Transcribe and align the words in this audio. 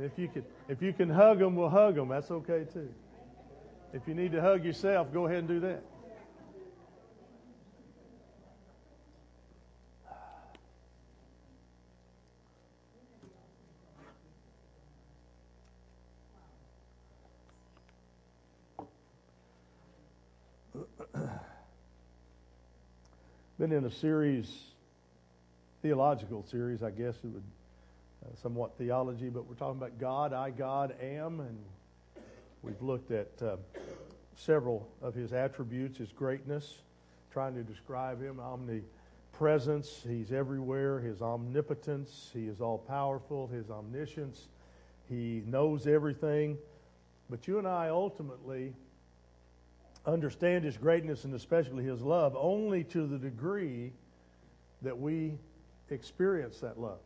If 0.00 0.16
you 0.16 0.28
can, 0.28 0.44
if 0.68 0.80
you 0.80 0.92
can 0.92 1.08
hug 1.08 1.40
them, 1.40 1.56
we'll 1.56 1.68
hug 1.68 1.96
them. 1.96 2.08
That's 2.08 2.30
okay 2.30 2.64
too. 2.72 2.88
If 3.92 4.06
you 4.06 4.14
need 4.14 4.32
to 4.32 4.40
hug 4.40 4.64
yourself, 4.64 5.12
go 5.12 5.26
ahead 5.26 5.38
and 5.38 5.48
do 5.48 5.60
that. 5.60 5.82
Been 23.58 23.72
in 23.72 23.84
a 23.84 23.90
series, 23.90 24.48
theological 25.82 26.44
series, 26.48 26.84
I 26.84 26.90
guess 26.90 27.16
it 27.16 27.24
would, 27.24 27.42
somewhat 28.42 28.76
theology, 28.78 29.28
but 29.28 29.46
we're 29.46 29.54
talking 29.54 29.78
about 29.78 29.98
God, 29.98 30.32
I, 30.32 30.50
God, 30.50 30.94
am, 31.00 31.40
and 31.40 31.58
we've 32.62 32.80
looked 32.80 33.10
at 33.10 33.30
uh, 33.42 33.56
several 34.36 34.88
of 35.02 35.14
his 35.14 35.32
attributes, 35.32 35.98
his 35.98 36.12
greatness, 36.12 36.78
trying 37.32 37.54
to 37.54 37.62
describe 37.62 38.22
him, 38.22 38.40
omnipresence, 38.40 40.02
he's 40.06 40.32
everywhere, 40.32 41.00
his 41.00 41.22
omnipotence, 41.22 42.30
he 42.32 42.46
is 42.46 42.60
all 42.60 42.78
powerful, 42.78 43.46
his 43.48 43.70
omniscience, 43.70 44.48
he 45.08 45.42
knows 45.46 45.86
everything. 45.86 46.58
But 47.30 47.46
you 47.46 47.58
and 47.58 47.66
I 47.66 47.88
ultimately 47.88 48.72
understand 50.06 50.64
his 50.64 50.76
greatness 50.76 51.24
and 51.24 51.34
especially 51.34 51.84
his 51.84 52.00
love 52.00 52.34
only 52.38 52.84
to 52.84 53.06
the 53.06 53.18
degree 53.18 53.92
that 54.82 54.98
we 54.98 55.34
experience 55.90 56.60
that 56.60 56.78
love. 56.80 57.00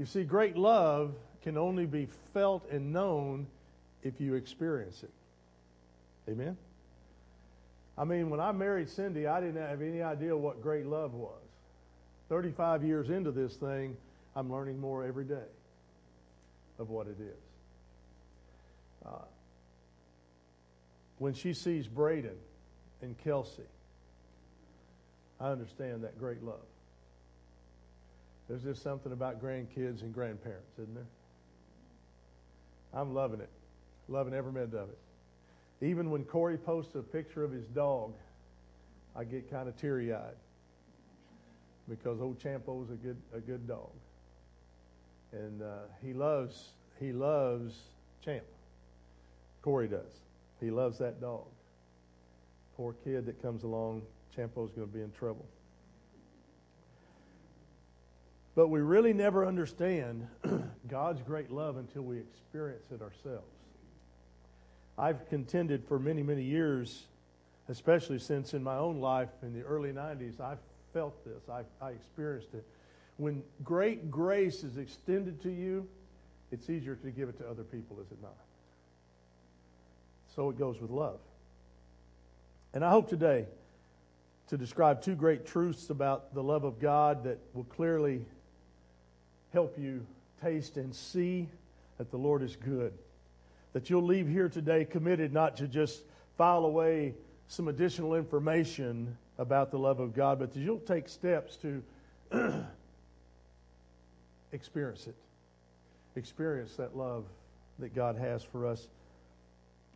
You 0.00 0.06
see, 0.06 0.24
great 0.24 0.56
love 0.56 1.12
can 1.42 1.58
only 1.58 1.84
be 1.84 2.08
felt 2.32 2.66
and 2.70 2.90
known 2.90 3.46
if 4.02 4.18
you 4.18 4.32
experience 4.32 5.02
it. 5.02 5.10
Amen? 6.26 6.56
I 7.98 8.04
mean, 8.04 8.30
when 8.30 8.40
I 8.40 8.50
married 8.52 8.88
Cindy, 8.88 9.26
I 9.26 9.42
didn't 9.42 9.60
have 9.60 9.82
any 9.82 10.00
idea 10.00 10.34
what 10.34 10.62
great 10.62 10.86
love 10.86 11.12
was. 11.12 11.42
35 12.30 12.82
years 12.82 13.10
into 13.10 13.30
this 13.30 13.56
thing, 13.56 13.94
I'm 14.34 14.50
learning 14.50 14.80
more 14.80 15.04
every 15.04 15.24
day 15.24 15.50
of 16.78 16.88
what 16.88 17.06
it 17.06 17.20
is. 17.20 17.42
Uh, 19.04 19.26
when 21.18 21.34
she 21.34 21.52
sees 21.52 21.86
Braden 21.86 22.38
and 23.02 23.18
Kelsey, 23.18 23.68
I 25.38 25.48
understand 25.50 26.04
that 26.04 26.18
great 26.18 26.42
love. 26.42 26.69
There's 28.50 28.64
just 28.64 28.82
something 28.82 29.12
about 29.12 29.40
grandkids 29.40 30.02
and 30.02 30.12
grandparents, 30.12 30.72
isn't 30.76 30.92
there? 30.92 31.06
I'm 32.92 33.14
loving 33.14 33.40
it, 33.40 33.48
loving 34.08 34.34
every 34.34 34.50
minute 34.50 34.74
of 34.74 34.88
it. 34.88 34.98
Even 35.86 36.10
when 36.10 36.24
Corey 36.24 36.58
posts 36.58 36.96
a 36.96 37.02
picture 37.02 37.44
of 37.44 37.52
his 37.52 37.68
dog, 37.68 38.12
I 39.14 39.22
get 39.22 39.48
kind 39.48 39.68
of 39.68 39.76
teary 39.76 40.12
eyed 40.12 40.34
because 41.88 42.20
old 42.20 42.40
Champo's 42.40 42.90
a 42.90 42.94
good 42.94 43.16
a 43.32 43.38
good 43.38 43.68
dog, 43.68 43.92
and 45.30 45.62
uh, 45.62 45.82
he 46.04 46.12
loves 46.12 46.70
he 46.98 47.12
loves 47.12 47.76
Champ. 48.24 48.42
Corey 49.62 49.86
does. 49.86 50.22
He 50.60 50.72
loves 50.72 50.98
that 50.98 51.20
dog. 51.20 51.46
Poor 52.76 52.94
kid 53.04 53.26
that 53.26 53.40
comes 53.40 53.62
along, 53.62 54.02
Champo's 54.36 54.72
going 54.72 54.88
to 54.88 54.92
be 54.92 55.02
in 55.02 55.12
trouble. 55.12 55.46
But 58.60 58.68
we 58.68 58.80
really 58.80 59.14
never 59.14 59.46
understand 59.46 60.28
God's 60.86 61.22
great 61.22 61.50
love 61.50 61.78
until 61.78 62.02
we 62.02 62.18
experience 62.18 62.84
it 62.92 63.00
ourselves. 63.00 63.56
I've 64.98 65.26
contended 65.30 65.82
for 65.88 65.98
many, 65.98 66.22
many 66.22 66.42
years, 66.42 67.06
especially 67.70 68.18
since 68.18 68.52
in 68.52 68.62
my 68.62 68.76
own 68.76 69.00
life 69.00 69.30
in 69.42 69.54
the 69.54 69.62
early 69.62 69.92
90s, 69.92 70.40
I 70.42 70.56
felt 70.92 71.24
this, 71.24 71.48
I, 71.48 71.62
I 71.82 71.92
experienced 71.92 72.52
it. 72.52 72.66
When 73.16 73.42
great 73.64 74.10
grace 74.10 74.62
is 74.62 74.76
extended 74.76 75.40
to 75.44 75.50
you, 75.50 75.88
it's 76.52 76.68
easier 76.68 76.96
to 76.96 77.10
give 77.10 77.30
it 77.30 77.38
to 77.38 77.48
other 77.48 77.64
people, 77.64 77.98
is 77.98 78.12
it 78.12 78.20
not? 78.20 78.36
So 80.36 80.50
it 80.50 80.58
goes 80.58 80.78
with 80.82 80.90
love. 80.90 81.20
And 82.74 82.84
I 82.84 82.90
hope 82.90 83.08
today 83.08 83.46
to 84.48 84.58
describe 84.58 85.00
two 85.00 85.14
great 85.14 85.46
truths 85.46 85.88
about 85.88 86.34
the 86.34 86.42
love 86.42 86.64
of 86.64 86.78
God 86.78 87.24
that 87.24 87.38
will 87.54 87.64
clearly 87.64 88.26
help 89.52 89.78
you 89.78 90.04
taste 90.42 90.76
and 90.76 90.94
see 90.94 91.48
that 91.98 92.10
the 92.10 92.16
Lord 92.16 92.42
is 92.42 92.56
good. 92.56 92.92
That 93.72 93.90
you'll 93.90 94.02
leave 94.02 94.28
here 94.28 94.48
today 94.48 94.84
committed 94.84 95.32
not 95.32 95.56
to 95.58 95.68
just 95.68 96.02
file 96.36 96.64
away 96.64 97.14
some 97.48 97.68
additional 97.68 98.14
information 98.14 99.16
about 99.38 99.70
the 99.70 99.78
love 99.78 100.00
of 100.00 100.14
God, 100.14 100.38
but 100.38 100.52
that 100.52 100.60
you'll 100.60 100.78
take 100.78 101.08
steps 101.08 101.56
to 101.56 101.82
experience 104.52 105.06
it. 105.06 105.14
Experience 106.16 106.74
that 106.76 106.96
love 106.96 107.24
that 107.78 107.94
God 107.94 108.16
has 108.16 108.42
for 108.42 108.66
us. 108.66 108.88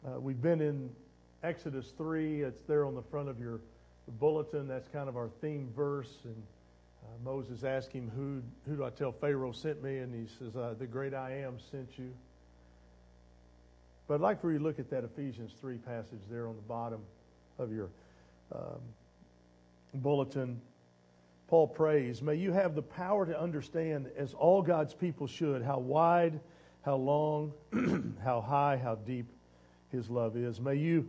Uh, 0.07 0.21
we've 0.21 0.41
been 0.41 0.61
in 0.61 0.91
Exodus 1.43 1.93
3. 1.97 2.43
It's 2.43 2.63
there 2.63 2.85
on 2.85 2.95
the 2.95 3.03
front 3.03 3.29
of 3.29 3.39
your 3.39 3.61
bulletin. 4.21 4.69
That's 4.69 4.89
kind 4.89 5.09
of 5.09 5.17
our 5.17 5.29
theme 5.41 5.69
verse. 5.77 6.11
And 6.25 6.43
uh, 7.05 7.09
Moses 7.25 7.65
asked 7.65 7.93
him, 7.93 8.11
who, 8.15 8.43
who 8.69 8.77
do 8.77 8.85
I 8.85 8.91
tell 8.91 9.13
Pharaoh 9.13 9.53
sent 9.53 9.83
me? 9.83 9.99
And 9.99 10.15
he 10.15 10.27
says, 10.39 10.57
uh, 10.57 10.75
The 10.79 10.87
great 10.87 11.15
I 11.15 11.43
am 11.43 11.59
sent 11.71 11.99
you. 11.99 12.13
But 14.07 14.15
I'd 14.15 14.21
like 14.21 14.41
for 14.41 14.53
you 14.53 14.59
to 14.59 14.65
look 14.65 14.79
at 14.79 14.91
that 14.91 15.05
Ephesians 15.05 15.53
3 15.61 15.79
passage 15.79 16.21
there 16.31 16.47
on 16.47 16.57
the 16.57 16.63
bottom 16.63 17.01
of 17.59 17.73
your 17.73 17.89
um, 18.53 18.81
bulletin. 19.95 20.61
Paul 21.49 21.69
prays, 21.69 22.21
May 22.21 22.35
you 22.35 22.53
have 22.53 22.75
the 22.75 22.83
power 22.83 23.27
to 23.27 23.39
understand, 23.39 24.09
as 24.17 24.35
all 24.35 24.63
God's 24.63 24.95
people 24.95 25.27
should, 25.27 25.63
how 25.63 25.79
wide, 25.79 26.41
how 26.83 26.97
long, 26.97 27.53
how 28.25 28.41
high, 28.41 28.77
how 28.77 28.97
deep 28.97 29.27
his 29.91 30.11
love 30.11 30.37
is. 30.37 30.61
May 30.61 30.77
you 30.77 31.09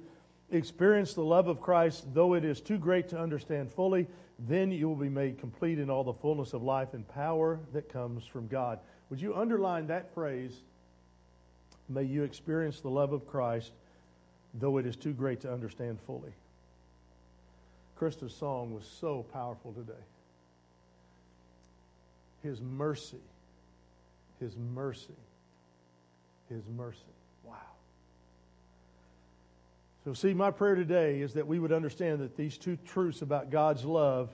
experience 0.52 1.14
the 1.14 1.24
love 1.24 1.48
of 1.48 1.62
Christ, 1.62 2.06
though 2.14 2.34
it 2.34 2.46
is 2.46 2.62
too 2.62 2.78
great 2.78 3.10
to 3.10 3.20
understand 3.20 3.72
fully, 3.72 4.08
then 4.40 4.72
you 4.72 4.88
will 4.88 4.96
be 4.96 5.10
made 5.10 5.40
complete 5.40 5.80
in 5.80 5.90
all 5.90 6.04
the 6.04 6.14
fullness 6.14 6.54
of 6.54 6.62
life 6.62 6.94
and 6.94 7.08
power 7.08 7.60
that 7.74 7.92
comes 7.92 8.26
from 8.26 8.48
God. 8.48 8.80
Would 9.10 9.22
you 9.22 9.36
underline 9.36 9.88
that 9.88 10.14
phrase? 10.14 10.54
May 11.88 12.04
you 12.04 12.24
experience 12.24 12.82
the 12.82 12.90
love 12.90 13.14
of 13.14 13.28
Christ, 13.28 13.72
though 14.56 14.78
it 14.78 14.86
is 14.86 14.96
too 14.96 15.14
great 15.14 15.42
to 15.42 15.52
understand 15.52 16.00
fully. 16.06 16.34
Krista's 18.00 18.36
song 18.36 18.74
was 18.74 18.84
so 19.00 19.26
powerful 19.32 19.72
today. 19.72 19.94
His 22.44 22.60
mercy, 22.62 23.22
His 24.40 24.56
mercy, 24.74 25.16
His 26.50 26.64
mercy. 26.76 27.00
Wow. 27.44 27.56
So, 30.06 30.14
see, 30.14 30.36
my 30.36 30.52
prayer 30.52 30.76
today 30.76 31.22
is 31.22 31.34
that 31.34 31.48
we 31.48 31.58
would 31.58 31.72
understand 31.72 32.20
that 32.20 32.38
these 32.38 32.60
two 32.60 32.78
truths 32.86 33.24
about 33.24 33.50
God's 33.50 33.84
love 33.84 34.30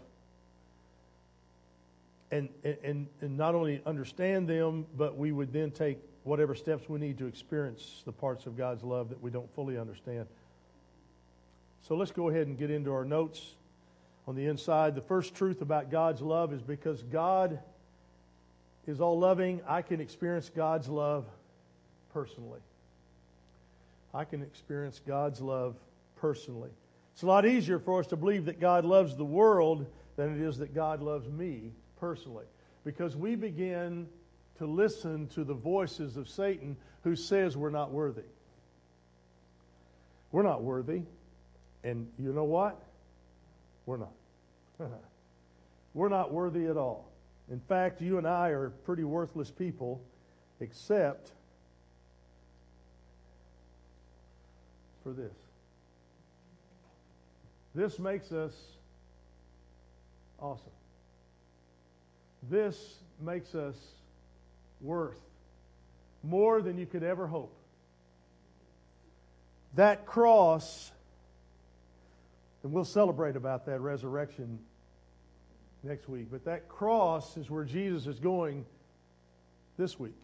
and, 2.29 2.49
and, 2.83 3.07
and 3.21 3.37
not 3.37 3.55
only 3.55 3.81
understand 3.85 4.49
them, 4.49 4.85
but 4.97 5.17
we 5.17 5.31
would 5.31 5.53
then 5.53 5.71
take 5.71 5.97
whatever 6.23 6.55
steps 6.55 6.89
we 6.89 6.99
need 6.99 7.17
to 7.19 7.25
experience 7.25 8.03
the 8.05 8.11
parts 8.11 8.47
of 8.47 8.57
God's 8.57 8.83
love 8.83 9.07
that 9.09 9.21
we 9.21 9.31
don't 9.31 9.49
fully 9.55 9.77
understand. 9.77 10.27
So 11.87 11.95
let's 11.95 12.11
go 12.11 12.27
ahead 12.27 12.47
and 12.47 12.57
get 12.57 12.69
into 12.69 12.91
our 12.91 13.05
notes 13.05 13.55
on 14.27 14.35
the 14.35 14.47
inside. 14.47 14.93
The 14.93 15.01
first 15.01 15.35
truth 15.35 15.61
about 15.61 15.89
God's 15.89 16.21
love 16.21 16.51
is 16.51 16.61
because 16.61 17.01
God 17.03 17.59
is 18.87 18.99
all 18.99 19.17
loving, 19.17 19.61
I 19.65 19.83
can 19.83 20.01
experience 20.01 20.51
God's 20.53 20.89
love 20.89 21.25
personally. 22.13 22.59
I 24.13 24.25
can 24.25 24.41
experience 24.41 25.01
God's 25.05 25.41
love 25.41 25.75
personally. 26.17 26.69
It's 27.13 27.23
a 27.23 27.27
lot 27.27 27.45
easier 27.45 27.79
for 27.79 27.99
us 27.99 28.07
to 28.07 28.15
believe 28.15 28.45
that 28.45 28.59
God 28.59 28.85
loves 28.85 29.15
the 29.15 29.25
world 29.25 29.85
than 30.15 30.33
it 30.35 30.41
is 30.41 30.57
that 30.57 30.73
God 30.73 31.01
loves 31.01 31.29
me 31.29 31.71
personally. 31.99 32.45
Because 32.83 33.15
we 33.15 33.35
begin 33.35 34.07
to 34.57 34.65
listen 34.65 35.27
to 35.29 35.43
the 35.43 35.53
voices 35.53 36.17
of 36.17 36.29
Satan 36.29 36.75
who 37.03 37.15
says 37.15 37.57
we're 37.57 37.69
not 37.69 37.91
worthy. 37.91 38.23
We're 40.31 40.43
not 40.43 40.63
worthy. 40.63 41.01
And 41.83 42.07
you 42.19 42.31
know 42.33 42.43
what? 42.43 42.81
We're 43.85 43.97
not. 43.97 44.13
we're 45.93 46.09
not 46.09 46.31
worthy 46.31 46.67
at 46.67 46.77
all. 46.77 47.11
In 47.49 47.59
fact, 47.59 48.01
you 48.01 48.17
and 48.17 48.27
I 48.27 48.49
are 48.49 48.69
pretty 48.69 49.03
worthless 49.03 49.51
people, 49.51 50.01
except 50.59 51.31
for 55.03 55.11
this. 55.11 55.33
This 57.73 57.99
makes 57.99 58.31
us 58.31 58.53
awesome. 60.39 60.71
This 62.49 62.95
makes 63.21 63.55
us 63.55 63.75
worth 64.81 65.19
more 66.23 66.61
than 66.61 66.77
you 66.77 66.85
could 66.85 67.03
ever 67.03 67.27
hope. 67.27 67.53
That 69.75 70.05
cross, 70.05 70.91
and 72.63 72.73
we'll 72.73 72.83
celebrate 72.83 73.35
about 73.35 73.65
that 73.67 73.79
resurrection 73.79 74.59
next 75.83 76.09
week, 76.09 76.27
but 76.29 76.45
that 76.45 76.67
cross 76.67 77.37
is 77.37 77.49
where 77.49 77.63
Jesus 77.63 78.05
is 78.07 78.19
going 78.19 78.65
this 79.77 79.97
week. 79.99 80.15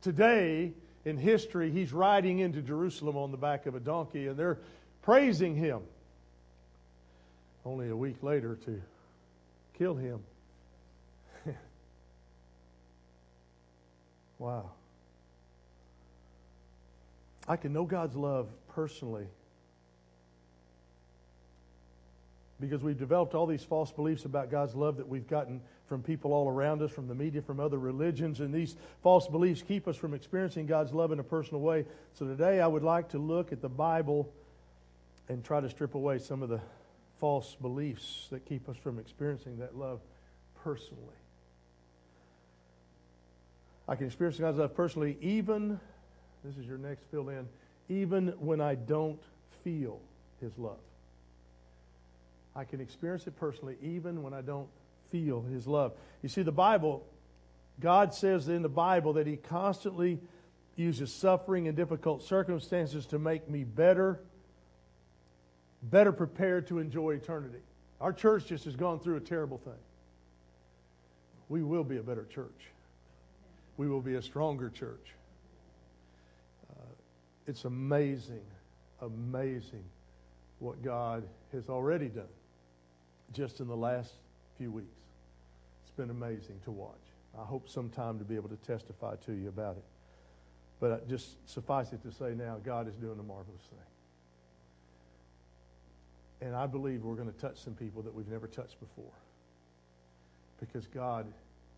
Today, 0.00 0.72
in 1.04 1.16
history, 1.16 1.70
he's 1.70 1.92
riding 1.92 2.40
into 2.40 2.60
Jerusalem 2.60 3.16
on 3.16 3.30
the 3.30 3.36
back 3.36 3.66
of 3.66 3.74
a 3.74 3.80
donkey, 3.80 4.26
and 4.26 4.36
they're 4.36 4.58
praising 5.02 5.54
him. 5.54 5.80
Only 7.64 7.88
a 7.88 7.96
week 7.96 8.22
later 8.22 8.58
to 8.66 8.82
kill 9.78 9.94
him. 9.94 10.20
wow. 14.38 14.70
I 17.48 17.56
can 17.56 17.72
know 17.72 17.84
God's 17.84 18.16
love 18.16 18.48
personally 18.68 19.26
because 22.60 22.82
we've 22.82 22.98
developed 22.98 23.34
all 23.34 23.46
these 23.46 23.64
false 23.64 23.90
beliefs 23.90 24.26
about 24.26 24.50
God's 24.50 24.74
love 24.74 24.98
that 24.98 25.08
we've 25.08 25.26
gotten 25.26 25.62
from 25.90 26.04
people 26.04 26.32
all 26.32 26.48
around 26.48 26.82
us, 26.82 26.92
from 26.92 27.08
the 27.08 27.14
media, 27.16 27.42
from 27.42 27.58
other 27.58 27.76
religions, 27.76 28.38
and 28.38 28.54
these 28.54 28.76
false 29.02 29.26
beliefs 29.26 29.60
keep 29.60 29.88
us 29.88 29.96
from 29.96 30.14
experiencing 30.14 30.64
God's 30.64 30.92
love 30.92 31.10
in 31.10 31.18
a 31.18 31.24
personal 31.24 31.60
way. 31.60 31.84
So 32.14 32.24
today 32.26 32.60
I 32.60 32.66
would 32.68 32.84
like 32.84 33.08
to 33.08 33.18
look 33.18 33.50
at 33.50 33.60
the 33.60 33.68
Bible 33.68 34.32
and 35.28 35.44
try 35.44 35.60
to 35.60 35.68
strip 35.68 35.96
away 35.96 36.20
some 36.20 36.44
of 36.44 36.48
the 36.48 36.60
false 37.18 37.56
beliefs 37.60 38.28
that 38.30 38.46
keep 38.46 38.68
us 38.68 38.76
from 38.76 39.00
experiencing 39.00 39.58
that 39.58 39.76
love 39.76 39.98
personally. 40.62 41.02
I 43.88 43.96
can 43.96 44.06
experience 44.06 44.38
God's 44.38 44.58
love 44.58 44.76
personally 44.76 45.18
even, 45.20 45.80
this 46.44 46.56
is 46.56 46.68
your 46.68 46.78
next 46.78 47.02
fill 47.10 47.30
in, 47.30 47.48
even 47.88 48.28
when 48.38 48.60
I 48.60 48.76
don't 48.76 49.20
feel 49.64 49.98
His 50.40 50.56
love. 50.56 50.78
I 52.54 52.62
can 52.62 52.80
experience 52.80 53.26
it 53.26 53.36
personally 53.40 53.74
even 53.82 54.22
when 54.22 54.32
I 54.32 54.42
don't 54.42 54.68
feel 55.10 55.42
his 55.42 55.66
love. 55.66 55.92
You 56.22 56.28
see, 56.28 56.42
the 56.42 56.52
Bible, 56.52 57.06
God 57.78 58.14
says 58.14 58.48
in 58.48 58.62
the 58.62 58.68
Bible 58.68 59.14
that 59.14 59.26
he 59.26 59.36
constantly 59.36 60.20
uses 60.76 61.12
suffering 61.12 61.68
and 61.68 61.76
difficult 61.76 62.22
circumstances 62.22 63.06
to 63.06 63.18
make 63.18 63.48
me 63.48 63.64
better, 63.64 64.20
better 65.82 66.12
prepared 66.12 66.66
to 66.68 66.78
enjoy 66.78 67.12
eternity. 67.12 67.60
Our 68.00 68.12
church 68.12 68.46
just 68.46 68.64
has 68.64 68.76
gone 68.76 68.98
through 68.98 69.16
a 69.16 69.20
terrible 69.20 69.58
thing. 69.58 69.72
We 71.48 71.62
will 71.62 71.84
be 71.84 71.98
a 71.98 72.02
better 72.02 72.24
church. 72.24 72.68
We 73.76 73.88
will 73.88 74.00
be 74.00 74.14
a 74.14 74.22
stronger 74.22 74.70
church. 74.70 75.14
Uh, 76.70 76.84
it's 77.46 77.64
amazing, 77.64 78.44
amazing 79.02 79.84
what 80.60 80.82
God 80.82 81.24
has 81.52 81.68
already 81.68 82.08
done 82.08 82.24
just 83.32 83.60
in 83.60 83.66
the 83.66 83.76
last 83.76 84.12
few 84.58 84.70
weeks. 84.70 84.99
It's 85.90 85.96
been 85.96 86.10
amazing 86.10 86.60
to 86.66 86.70
watch. 86.70 87.02
I 87.36 87.42
hope 87.42 87.68
sometime 87.68 88.20
to 88.20 88.24
be 88.24 88.36
able 88.36 88.48
to 88.50 88.56
testify 88.58 89.16
to 89.26 89.32
you 89.32 89.48
about 89.48 89.76
it. 89.76 89.82
But 90.78 91.08
just 91.08 91.30
suffice 91.50 91.92
it 91.92 92.00
to 92.04 92.12
say 92.12 92.32
now, 92.36 92.58
God 92.64 92.86
is 92.86 92.94
doing 92.94 93.18
a 93.18 93.24
marvelous 93.24 93.62
thing. 93.70 93.80
And 96.42 96.54
I 96.54 96.68
believe 96.68 97.02
we're 97.02 97.16
going 97.16 97.32
to 97.32 97.38
touch 97.40 97.58
some 97.58 97.74
people 97.74 98.02
that 98.02 98.14
we've 98.14 98.28
never 98.28 98.46
touched 98.46 98.78
before. 98.78 99.10
Because 100.60 100.86
God 100.86 101.26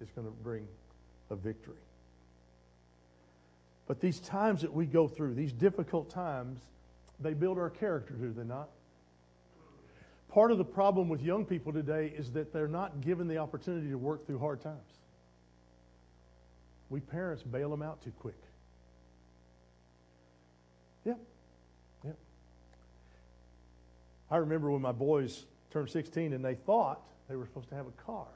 is 0.02 0.10
going 0.10 0.26
to 0.26 0.32
bring 0.42 0.68
a 1.30 1.34
victory. 1.34 1.76
But 3.86 3.98
these 3.98 4.20
times 4.20 4.60
that 4.60 4.74
we 4.74 4.84
go 4.84 5.08
through, 5.08 5.32
these 5.32 5.52
difficult 5.52 6.10
times, 6.10 6.60
they 7.18 7.32
build 7.32 7.56
our 7.56 7.70
character, 7.70 8.12
do 8.12 8.30
they 8.30 8.44
not? 8.44 8.68
Part 10.32 10.50
of 10.50 10.56
the 10.56 10.64
problem 10.64 11.10
with 11.10 11.20
young 11.20 11.44
people 11.44 11.74
today 11.74 12.10
is 12.16 12.32
that 12.32 12.54
they're 12.54 12.66
not 12.66 13.02
given 13.02 13.28
the 13.28 13.36
opportunity 13.36 13.90
to 13.90 13.98
work 13.98 14.26
through 14.26 14.38
hard 14.38 14.62
times. 14.62 14.78
We 16.88 17.00
parents 17.00 17.42
bail 17.42 17.68
them 17.68 17.82
out 17.82 18.02
too 18.02 18.12
quick. 18.18 18.38
Yep. 21.04 21.18
Yep. 22.04 22.16
I 24.30 24.36
remember 24.38 24.70
when 24.70 24.80
my 24.80 24.92
boys 24.92 25.44
turned 25.70 25.90
16 25.90 26.32
and 26.32 26.42
they 26.42 26.54
thought 26.54 27.02
they 27.28 27.36
were 27.36 27.44
supposed 27.44 27.68
to 27.68 27.74
have 27.74 27.86
a 27.86 28.02
car. 28.02 28.26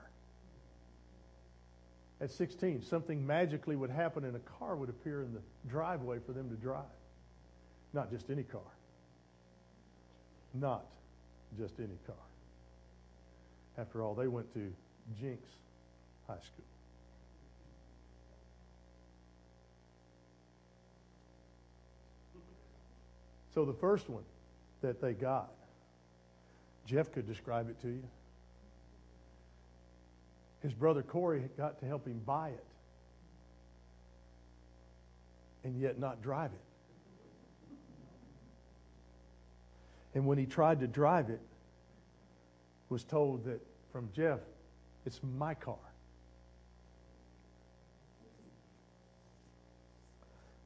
At 2.21 2.31
16, 2.31 2.83
something 2.83 3.27
magically 3.27 3.77
would 3.77 3.91
happen 3.91 4.25
and 4.25 4.37
a 4.37 4.41
car 4.41 4.77
would 4.77 4.91
appear 4.91 5.23
in 5.23 5.33
the 5.33 5.41
driveway 5.67 6.19
for 6.27 6.33
them 6.33 6.51
to 6.51 6.57
drive. 6.57 6.85
Not 7.95 8.11
just 8.11 8.29
any 8.29 8.43
car. 8.43 8.61
Not 10.53 10.85
just 11.59 11.75
any 11.79 11.99
car. 12.07 12.17
After 13.79 14.03
all, 14.03 14.15
they 14.15 14.29
went 14.29 14.53
to 14.55 14.73
Jenks 15.21 15.49
High 16.27 16.35
School. 16.35 16.65
So 23.55 23.65
the 23.65 23.73
first 23.73 24.11
one 24.11 24.25
that 24.83 25.01
they 25.01 25.15
got, 25.15 25.51
Jeff 26.87 27.11
could 27.13 27.27
describe 27.27 27.71
it 27.71 27.81
to 27.81 27.89
you. 27.89 28.03
His 30.63 30.75
brother 30.75 31.03
Corey 31.03 31.49
got 31.57 31.79
to 31.81 31.87
help 31.87 32.07
him 32.07 32.21
buy 32.27 32.51
it 32.51 32.65
and 35.65 35.81
yet 35.81 35.99
not 35.99 36.23
drive 36.23 36.51
it. 36.53 36.66
And 40.17 40.25
when 40.25 40.39
he 40.39 40.47
tried 40.47 40.81
to 40.81 40.87
drive 40.87 41.29
it, 41.29 41.43
was 42.89 43.05
told 43.05 43.45
that 43.45 43.61
from 43.93 44.09
Jeff, 44.15 44.39
it's 45.05 45.21
my 45.37 45.53
car. 45.53 45.77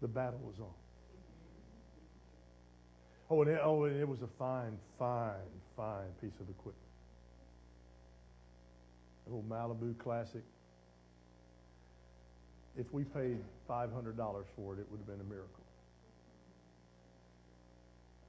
The 0.01 0.07
battle 0.07 0.39
was 0.45 0.61
on. 0.61 0.73
Oh, 3.29 3.43
and 3.43 3.51
it, 3.51 3.61
oh, 3.61 3.85
and 3.87 4.01
it 4.01 4.09
was 4.09 4.23
a 4.23 4.29
fine, 4.39 4.79
fine, 5.01 5.35
fine 5.77 6.07
piece 6.21 6.39
of 6.39 6.49
equipment. 6.49 6.77
A 9.27 9.31
little 9.31 9.45
Malibu 9.49 9.99
Classic. 9.99 10.45
If 12.79 12.95
we 12.95 13.03
paid 13.03 13.39
$500 13.69 14.15
for 14.55 14.75
it, 14.75 14.79
it 14.79 14.87
would 14.93 14.99
have 14.99 15.07
been 15.09 15.21
a 15.21 15.29
miracle. 15.29 15.65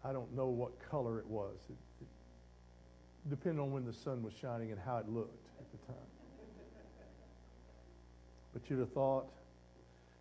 I 0.03 0.11
don't 0.11 0.35
know 0.35 0.47
what 0.47 0.71
color 0.89 1.19
it 1.19 1.27
was. 1.27 1.55
It, 1.69 1.75
it 2.01 3.29
depended 3.29 3.61
on 3.61 3.71
when 3.71 3.85
the 3.85 3.93
sun 3.93 4.23
was 4.23 4.33
shining 4.41 4.71
and 4.71 4.79
how 4.79 4.97
it 4.97 5.07
looked 5.07 5.47
at 5.59 5.71
the 5.71 5.77
time. 5.87 6.07
But 8.53 8.69
you'd 8.69 8.79
have 8.79 8.91
thought, 8.91 9.27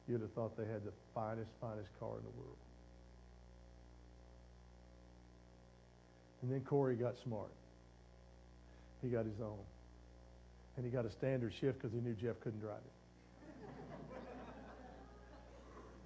you'd 0.07 0.21
have 0.21 0.33
thought 0.33 0.57
they 0.57 0.67
had 0.67 0.85
the 0.85 0.93
finest, 1.15 1.51
finest 1.61 1.89
car 1.99 2.17
in 2.19 2.23
the 2.23 2.39
world. 2.39 2.57
And 6.43 6.53
then 6.53 6.61
Corey 6.61 6.97
got 6.97 7.19
smart. 7.19 7.51
He 9.03 9.09
got 9.09 9.25
his 9.25 9.41
own. 9.41 9.59
And 10.77 10.85
he 10.85 10.93
got 10.93 11.05
a 11.05 11.11
standard 11.11 11.53
shift 11.59 11.79
because 11.79 11.93
he 11.93 12.01
knew 12.01 12.15
Jeff 12.15 12.39
couldn't 12.41 12.61
drive 12.61 12.77
it. 12.77 12.93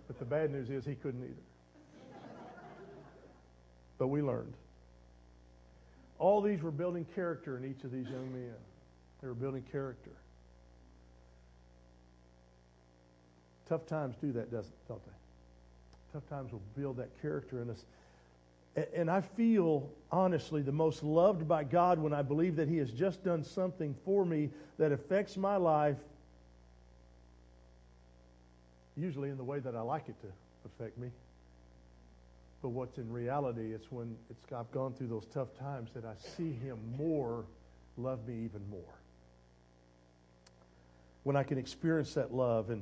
but 0.06 0.18
the 0.18 0.24
bad 0.24 0.50
news 0.50 0.70
is 0.70 0.84
he 0.84 0.94
couldn't 0.94 1.22
either. 1.22 1.53
But 3.98 4.08
we 4.08 4.22
learned. 4.22 4.54
All 6.18 6.40
these 6.40 6.62
were 6.62 6.70
building 6.70 7.06
character 7.14 7.56
in 7.56 7.64
each 7.64 7.84
of 7.84 7.92
these 7.92 8.06
young 8.06 8.32
men. 8.32 8.54
They 9.20 9.28
were 9.28 9.34
building 9.34 9.64
character. 9.70 10.10
Tough 13.68 13.86
times 13.86 14.16
do 14.20 14.32
that, 14.32 14.50
doesn't, 14.50 14.74
don't 14.88 15.04
they? 15.04 15.12
Tough 16.12 16.28
times 16.28 16.52
will 16.52 16.62
build 16.76 16.98
that 16.98 17.10
character 17.22 17.62
in 17.62 17.70
us. 17.70 17.84
And 18.94 19.10
I 19.10 19.20
feel, 19.20 19.88
honestly, 20.10 20.60
the 20.60 20.72
most 20.72 21.02
loved 21.02 21.46
by 21.46 21.64
God 21.64 21.98
when 21.98 22.12
I 22.12 22.22
believe 22.22 22.56
that 22.56 22.68
He 22.68 22.76
has 22.78 22.90
just 22.90 23.24
done 23.24 23.44
something 23.44 23.94
for 24.04 24.24
me 24.24 24.50
that 24.78 24.92
affects 24.92 25.36
my 25.36 25.56
life, 25.56 25.96
usually 28.96 29.30
in 29.30 29.36
the 29.36 29.44
way 29.44 29.60
that 29.60 29.76
I 29.76 29.80
like 29.80 30.08
it 30.08 30.20
to 30.22 30.26
affect 30.66 30.98
me. 30.98 31.08
But 32.64 32.70
what's 32.70 32.96
in 32.96 33.12
reality, 33.12 33.74
it's 33.74 33.92
when 33.92 34.16
it's, 34.30 34.50
I've 34.50 34.72
gone 34.72 34.94
through 34.94 35.08
those 35.08 35.26
tough 35.34 35.48
times 35.58 35.90
that 35.92 36.06
I 36.06 36.14
see 36.34 36.50
him 36.50 36.78
more 36.96 37.44
love 37.98 38.26
me 38.26 38.36
even 38.42 38.62
more. 38.70 38.94
When 41.24 41.36
I 41.36 41.42
can 41.42 41.58
experience 41.58 42.14
that 42.14 42.32
love. 42.32 42.70
And, 42.70 42.80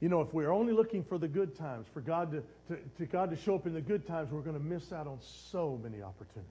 you 0.00 0.08
know, 0.08 0.20
if 0.20 0.34
we're 0.34 0.50
only 0.50 0.72
looking 0.72 1.04
for 1.04 1.16
the 1.16 1.28
good 1.28 1.56
times, 1.56 1.86
for 1.94 2.00
God 2.00 2.32
to, 2.32 2.42
to, 2.74 2.82
to 2.98 3.06
God 3.06 3.30
to 3.30 3.36
show 3.36 3.54
up 3.54 3.68
in 3.68 3.72
the 3.72 3.80
good 3.80 4.04
times, 4.04 4.32
we're 4.32 4.40
going 4.40 4.58
to 4.58 4.64
miss 4.64 4.92
out 4.92 5.06
on 5.06 5.20
so 5.20 5.78
many 5.80 6.02
opportunities. 6.02 6.50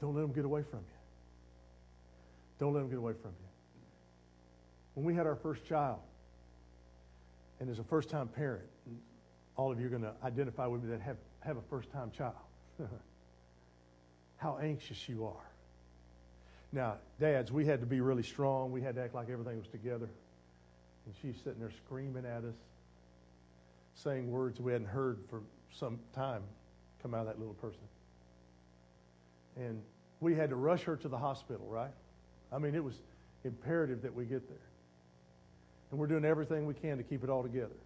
Don't 0.00 0.14
let 0.14 0.20
them 0.20 0.32
get 0.32 0.44
away 0.44 0.62
from 0.62 0.78
you. 0.78 0.98
Don't 2.60 2.72
let 2.72 2.82
them 2.82 2.88
get 2.88 2.98
away 2.98 3.14
from 3.20 3.32
you. 3.32 3.48
When 4.94 5.04
we 5.04 5.12
had 5.16 5.26
our 5.26 5.34
first 5.34 5.66
child, 5.66 5.98
And 7.58 7.68
as 7.68 7.80
a 7.80 7.84
first 7.84 8.10
time 8.10 8.28
parent, 8.28 8.62
all 9.56 9.72
of 9.72 9.80
you 9.80 9.86
are 9.86 9.90
going 9.90 10.02
to 10.02 10.12
identify 10.22 10.66
with 10.66 10.82
me 10.82 10.90
that 10.90 11.00
have, 11.00 11.16
have 11.40 11.56
a 11.56 11.62
first 11.62 11.90
time 11.90 12.10
child. 12.10 12.34
How 14.36 14.58
anxious 14.62 15.08
you 15.08 15.26
are. 15.26 15.50
Now, 16.72 16.96
dads, 17.18 17.50
we 17.50 17.64
had 17.64 17.80
to 17.80 17.86
be 17.86 18.00
really 18.00 18.22
strong. 18.22 18.70
We 18.70 18.82
had 18.82 18.96
to 18.96 19.02
act 19.02 19.14
like 19.14 19.30
everything 19.30 19.58
was 19.58 19.68
together. 19.68 20.10
And 21.06 21.14
she's 21.22 21.36
sitting 21.42 21.60
there 21.60 21.70
screaming 21.86 22.26
at 22.26 22.44
us, 22.44 22.56
saying 23.94 24.30
words 24.30 24.60
we 24.60 24.72
hadn't 24.72 24.88
heard 24.88 25.18
for 25.30 25.40
some 25.70 25.98
time 26.14 26.42
come 27.02 27.14
out 27.14 27.20
of 27.20 27.26
that 27.26 27.38
little 27.38 27.54
person. 27.54 27.80
And 29.56 29.80
we 30.20 30.34
had 30.34 30.50
to 30.50 30.56
rush 30.56 30.82
her 30.82 30.96
to 30.96 31.08
the 31.08 31.16
hospital, 31.16 31.66
right? 31.66 31.92
I 32.52 32.58
mean, 32.58 32.74
it 32.74 32.84
was 32.84 32.94
imperative 33.44 34.02
that 34.02 34.14
we 34.14 34.24
get 34.24 34.48
there. 34.48 34.58
And 35.90 36.00
we're 36.00 36.08
doing 36.08 36.24
everything 36.24 36.66
we 36.66 36.74
can 36.74 36.98
to 36.98 37.04
keep 37.04 37.22
it 37.24 37.30
all 37.30 37.42
together. 37.42 37.76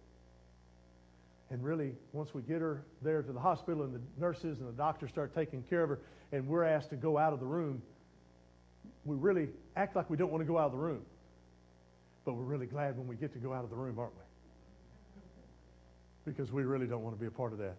And 1.51 1.61
really, 1.61 1.91
once 2.13 2.33
we 2.33 2.41
get 2.43 2.61
her 2.61 2.85
there 3.01 3.21
to 3.21 3.33
the 3.33 3.39
hospital 3.39 3.83
and 3.83 3.93
the 3.93 3.99
nurses 4.17 4.59
and 4.59 4.69
the 4.69 4.73
doctors 4.73 5.09
start 5.09 5.35
taking 5.35 5.61
care 5.63 5.83
of 5.83 5.89
her, 5.89 5.99
and 6.31 6.47
we're 6.47 6.63
asked 6.63 6.91
to 6.91 6.95
go 6.95 7.17
out 7.17 7.33
of 7.33 7.41
the 7.41 7.45
room, 7.45 7.81
we 9.03 9.17
really 9.17 9.49
act 9.75 9.97
like 9.97 10.09
we 10.09 10.15
don't 10.15 10.31
want 10.31 10.41
to 10.41 10.47
go 10.47 10.57
out 10.57 10.67
of 10.67 10.71
the 10.71 10.77
room. 10.77 11.01
But 12.23 12.35
we're 12.35 12.43
really 12.43 12.67
glad 12.67 12.97
when 12.97 13.05
we 13.05 13.17
get 13.17 13.33
to 13.33 13.39
go 13.39 13.53
out 13.53 13.65
of 13.65 13.69
the 13.69 13.75
room, 13.75 13.99
aren't 13.99 14.13
we? 14.13 16.31
Because 16.31 16.53
we 16.53 16.63
really 16.63 16.87
don't 16.87 17.03
want 17.03 17.15
to 17.15 17.19
be 17.19 17.27
a 17.27 17.31
part 17.31 17.51
of 17.51 17.59
that. 17.59 17.75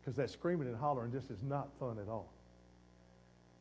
Because 0.00 0.16
that 0.16 0.28
screaming 0.28 0.66
and 0.66 0.76
hollering 0.76 1.12
just 1.12 1.30
is 1.30 1.44
not 1.44 1.68
fun 1.78 1.96
at 2.02 2.08
all. 2.08 2.32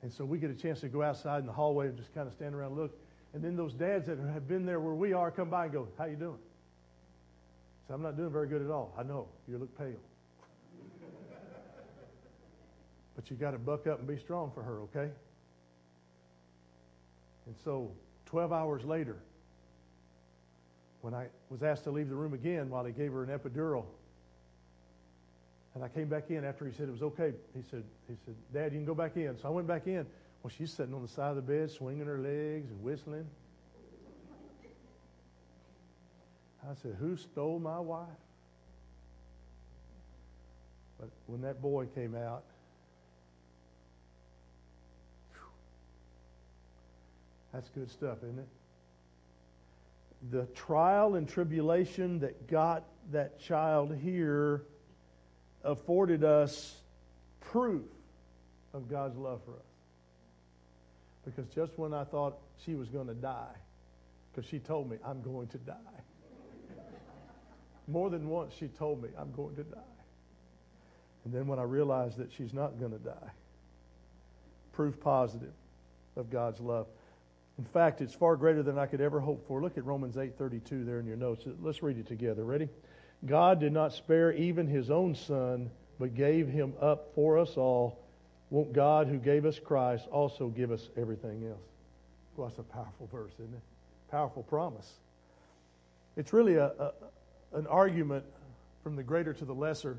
And 0.02 0.12
so 0.12 0.26
we 0.26 0.40
get 0.40 0.50
a 0.50 0.56
chance 0.56 0.80
to 0.80 0.88
go 0.88 1.04
outside 1.04 1.40
in 1.40 1.46
the 1.46 1.54
hallway 1.54 1.88
and 1.88 1.98
just 1.98 2.16
kind 2.16 2.28
of 2.28 2.34
stand 2.34 2.56
around 2.56 2.72
and 2.72 2.80
look. 2.80 2.98
And 3.34 3.44
then 3.44 3.56
those 3.56 3.74
dads 3.74 4.08
that 4.08 4.18
have 4.18 4.48
been 4.48 4.66
there 4.66 4.80
where 4.80 4.96
we 4.96 5.14
are 5.14 5.30
come 5.30 5.50
by 5.50 5.66
and 5.66 5.74
go, 5.74 5.88
How 6.00 6.06
you 6.06 6.16
doing? 6.16 6.40
So 7.88 7.94
I'm 7.94 8.02
not 8.02 8.18
doing 8.18 8.32
very 8.32 8.48
good 8.48 8.62
at 8.62 8.70
all. 8.70 8.94
I 8.98 9.04
know. 9.04 9.28
You 9.48 9.58
look 9.58 9.78
pale. 9.78 9.96
but 13.16 13.30
you 13.30 13.38
got 13.38 13.52
to 13.52 13.58
buck 13.58 13.88
up 13.88 14.00
and 14.00 14.08
be 14.08 14.18
strong 14.18 14.52
for 14.54 14.62
her, 14.62 14.82
okay? 14.82 15.10
And 17.46 17.56
so 17.64 17.92
12 18.26 18.52
hours 18.52 18.84
later, 18.84 19.18
when 21.02 21.14
I 21.14 21.28
was 21.50 21.64
asked 21.64 21.86
to 21.86 21.92
leave 21.92 22.10
the 22.10 22.16
room 22.16 22.34
again 22.34 22.70
while 22.70 22.84
he 22.84 22.92
gave 22.92 23.14
her 23.14 23.24
an 23.24 23.30
epidural, 23.30 23.86
and 25.74 25.84
I 25.84 25.88
came 25.88 26.10
back 26.10 26.30
in 26.30 26.44
after 26.44 26.66
he 26.66 26.74
said 26.74 26.90
it 26.90 26.92
was 26.92 27.04
okay. 27.04 27.34
He 27.56 27.62
said, 27.62 27.84
he 28.08 28.16
said, 28.26 28.36
Dad, 28.54 28.74
you 28.74 28.80
can 28.80 28.86
go 28.86 28.96
back 28.96 29.16
in. 29.16 29.38
So 29.42 29.48
I 29.48 29.52
went 29.52 29.68
back 29.68 29.88
in. 29.88 30.06
Well, 30.44 30.52
she's 30.56 30.74
sitting 30.74 30.94
on 30.94 31.02
the 31.02 31.08
side 31.08 31.30
of 31.30 31.36
the 31.36 31.42
bed, 31.42 31.72
swinging 31.72 32.08
her 32.08 32.18
legs 32.20 32.70
and 32.70 32.82
whistling. 32.82 33.28
I 36.70 36.74
said, 36.82 36.96
Who 37.00 37.16
stole 37.16 37.60
my 37.60 37.80
wife? 37.80 38.08
But 41.00 41.10
when 41.28 41.42
that 41.42 41.62
boy 41.62 41.86
came 41.96 42.16
out, 42.16 42.44
That's 47.58 47.70
good 47.70 47.90
stuff, 47.90 48.20
isn't 48.24 48.38
it? 48.38 48.48
The 50.30 50.46
trial 50.54 51.16
and 51.16 51.28
tribulation 51.28 52.20
that 52.20 52.48
got 52.48 52.84
that 53.12 53.40
child 53.40 53.96
here 53.96 54.62
afforded 55.64 56.24
us 56.24 56.76
proof 57.42 57.82
of 58.76 58.88
God's 58.88 59.18
love 59.18 59.42
for 59.44 59.54
us. 59.54 59.58
Because 61.26 61.48
just 61.48 61.80
when 61.80 61.96
I 61.96 62.04
thought 62.04 62.38
she 62.64 62.76
was 62.76 62.90
going 62.90 63.08
to 63.08 63.16
die, 63.16 63.56
because 64.32 64.48
she 64.48 64.60
told 64.60 64.88
me, 64.88 64.98
I'm 65.04 65.24
going 65.24 65.48
to 65.48 65.58
die. 65.58 65.97
More 67.88 68.10
than 68.10 68.28
once, 68.28 68.54
she 68.54 68.68
told 68.68 69.02
me, 69.02 69.10
I'm 69.18 69.32
going 69.32 69.56
to 69.56 69.64
die. 69.64 69.80
And 71.26 71.34
then 71.34 71.48
when 71.48 71.60
I 71.60 71.64
realized 71.64 72.18
that 72.18 72.32
she's 72.32 72.54
not 72.54 72.80
going 72.80 72.92
to 72.92 73.00
die, 73.00 73.32
proof 74.74 75.00
positive 75.00 75.54
of 76.16 76.30
God's 76.30 76.60
love. 76.60 76.88
In 77.58 77.66
fact, 77.66 78.02
it's 78.02 78.14
far 78.14 78.36
greater 78.36 78.62
than 78.62 78.78
I 78.78 78.86
could 78.86 79.02
ever 79.02 79.20
hope 79.20 79.48
for. 79.48 79.62
Look 79.62 79.78
at 79.78 79.86
Romans 79.86 80.16
8:32 80.16 80.86
there 80.86 81.00
in 81.00 81.06
your 81.06 81.18
notes. 81.18 81.46
Let's 81.62 81.82
read 81.82 81.98
it 81.98 82.08
together. 82.08 82.44
Ready? 82.44 82.70
God 83.26 83.60
did 83.60 83.74
not 83.74 83.94
spare 83.94 84.32
even 84.34 84.68
his 84.68 84.92
own 84.92 85.16
son, 85.16 85.72
but 86.00 86.14
gave 86.14 86.48
him 86.48 86.74
up 86.80 87.14
for 87.16 87.38
us 87.40 87.58
all. 87.58 87.98
Won't 88.52 88.74
God 88.74 89.08
who 89.08 89.18
gave 89.18 89.46
us 89.46 89.60
Christ 89.60 90.08
also 90.12 90.50
give 90.50 90.72
us 90.72 90.90
everything 90.96 91.46
else? 91.48 91.58
Well, 92.36 92.48
that's 92.48 92.60
a 92.60 92.64
powerful 92.64 93.10
verse, 93.12 93.34
isn't 93.34 93.54
it? 93.54 93.62
Powerful 94.12 94.44
promise. 94.44 94.90
It's 96.16 96.32
really 96.32 96.56
a, 96.56 96.68
a 96.68 96.94
an 97.54 97.68
argument 97.68 98.26
from 98.84 98.96
the 98.96 99.04
greater 99.04 99.34
to 99.34 99.46
the 99.46 99.54
lesser. 99.54 99.98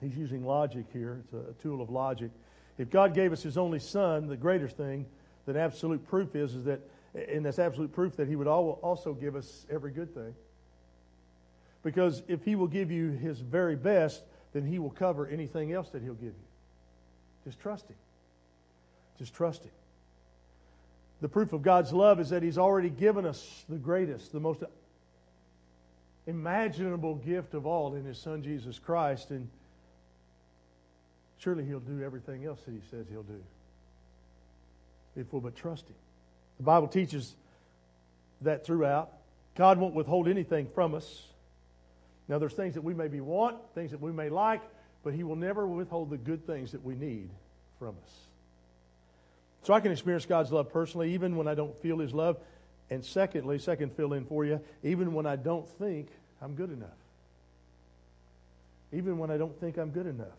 He's 0.00 0.16
using 0.16 0.44
logic 0.44 0.86
here. 0.92 1.22
It's 1.24 1.32
a, 1.32 1.62
tool 1.62 1.80
of 1.80 1.90
logic. 1.90 2.30
If 2.78 2.90
God 2.90 3.14
gave 3.14 3.32
us 3.32 3.42
his 3.42 3.56
only 3.56 3.78
son, 3.78 4.26
the 4.26 4.36
greater 4.36 4.68
thing, 4.68 5.06
that 5.46 5.56
absolute 5.56 6.06
proof 6.08 6.34
is, 6.34 6.54
is 6.54 6.64
that, 6.64 6.80
and 7.14 7.44
that's 7.44 7.58
absolute 7.58 7.92
proof 7.92 8.16
that 8.16 8.28
He 8.28 8.36
would 8.36 8.46
also 8.46 9.14
give 9.14 9.36
us 9.36 9.66
every 9.70 9.92
good 9.92 10.14
thing. 10.14 10.34
Because 11.82 12.22
if 12.28 12.44
He 12.44 12.56
will 12.56 12.66
give 12.66 12.90
you 12.90 13.10
His 13.10 13.38
very 13.38 13.76
best, 13.76 14.22
then 14.52 14.66
He 14.66 14.78
will 14.78 14.90
cover 14.90 15.26
anything 15.26 15.72
else 15.72 15.90
that 15.90 16.02
He'll 16.02 16.14
give 16.14 16.24
you. 16.24 16.34
Just 17.44 17.60
trust 17.60 17.88
Him. 17.88 17.96
Just 19.18 19.34
trust 19.34 19.64
Him. 19.64 19.72
The 21.20 21.28
proof 21.28 21.52
of 21.52 21.62
God's 21.62 21.92
love 21.92 22.20
is 22.20 22.30
that 22.30 22.42
He's 22.42 22.58
already 22.58 22.90
given 22.90 23.26
us 23.26 23.64
the 23.68 23.76
greatest, 23.76 24.32
the 24.32 24.40
most 24.40 24.62
imaginable 26.26 27.16
gift 27.16 27.54
of 27.54 27.66
all 27.66 27.94
in 27.94 28.04
His 28.04 28.18
Son 28.18 28.42
Jesus 28.42 28.78
Christ. 28.78 29.30
And 29.30 29.48
surely 31.38 31.64
He'll 31.64 31.80
do 31.80 32.02
everything 32.02 32.44
else 32.44 32.60
that 32.62 32.72
He 32.72 32.80
says 32.90 33.06
He'll 33.10 33.22
do 33.22 33.42
if 35.16 35.32
we'll 35.32 35.42
but 35.42 35.56
trust 35.56 35.86
Him. 35.86 35.96
The 36.58 36.64
Bible 36.64 36.88
teaches 36.88 37.34
that 38.40 38.64
throughout. 38.64 39.12
God 39.56 39.78
won't 39.78 39.94
withhold 39.94 40.28
anything 40.28 40.68
from 40.74 40.94
us. 40.94 41.22
Now, 42.26 42.38
there's 42.38 42.54
things 42.54 42.74
that 42.74 42.82
we 42.82 42.94
maybe 42.94 43.20
want, 43.20 43.56
things 43.74 43.90
that 43.90 44.00
we 44.00 44.10
may 44.10 44.28
like, 44.30 44.62
but 45.02 45.14
He 45.14 45.22
will 45.22 45.36
never 45.36 45.66
withhold 45.66 46.10
the 46.10 46.16
good 46.16 46.46
things 46.46 46.72
that 46.72 46.82
we 46.82 46.94
need 46.94 47.28
from 47.78 47.90
us. 48.02 48.12
So 49.62 49.74
I 49.74 49.80
can 49.80 49.92
experience 49.92 50.26
God's 50.26 50.52
love 50.52 50.72
personally, 50.72 51.14
even 51.14 51.36
when 51.36 51.48
I 51.48 51.54
don't 51.54 51.76
feel 51.80 51.98
His 51.98 52.12
love. 52.12 52.38
And 52.90 53.04
secondly, 53.04 53.58
second 53.58 53.96
fill 53.96 54.12
in 54.12 54.24
for 54.26 54.44
you, 54.44 54.60
even 54.82 55.14
when 55.14 55.26
I 55.26 55.36
don't 55.36 55.68
think 55.78 56.08
I'm 56.40 56.54
good 56.54 56.70
enough. 56.70 56.88
Even 58.92 59.18
when 59.18 59.30
I 59.30 59.36
don't 59.36 59.58
think 59.58 59.78
I'm 59.78 59.90
good 59.90 60.06
enough. 60.06 60.36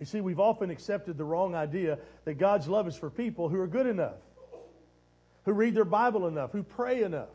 You 0.00 0.06
see, 0.06 0.20
we've 0.20 0.40
often 0.40 0.70
accepted 0.70 1.16
the 1.16 1.24
wrong 1.24 1.54
idea 1.54 1.98
that 2.24 2.34
God's 2.34 2.68
love 2.68 2.86
is 2.86 2.96
for 2.96 3.10
people 3.10 3.48
who 3.48 3.60
are 3.60 3.66
good 3.66 3.86
enough, 3.86 4.18
who 5.44 5.52
read 5.52 5.74
their 5.74 5.84
Bible 5.84 6.26
enough, 6.28 6.52
who 6.52 6.62
pray 6.62 7.02
enough, 7.02 7.28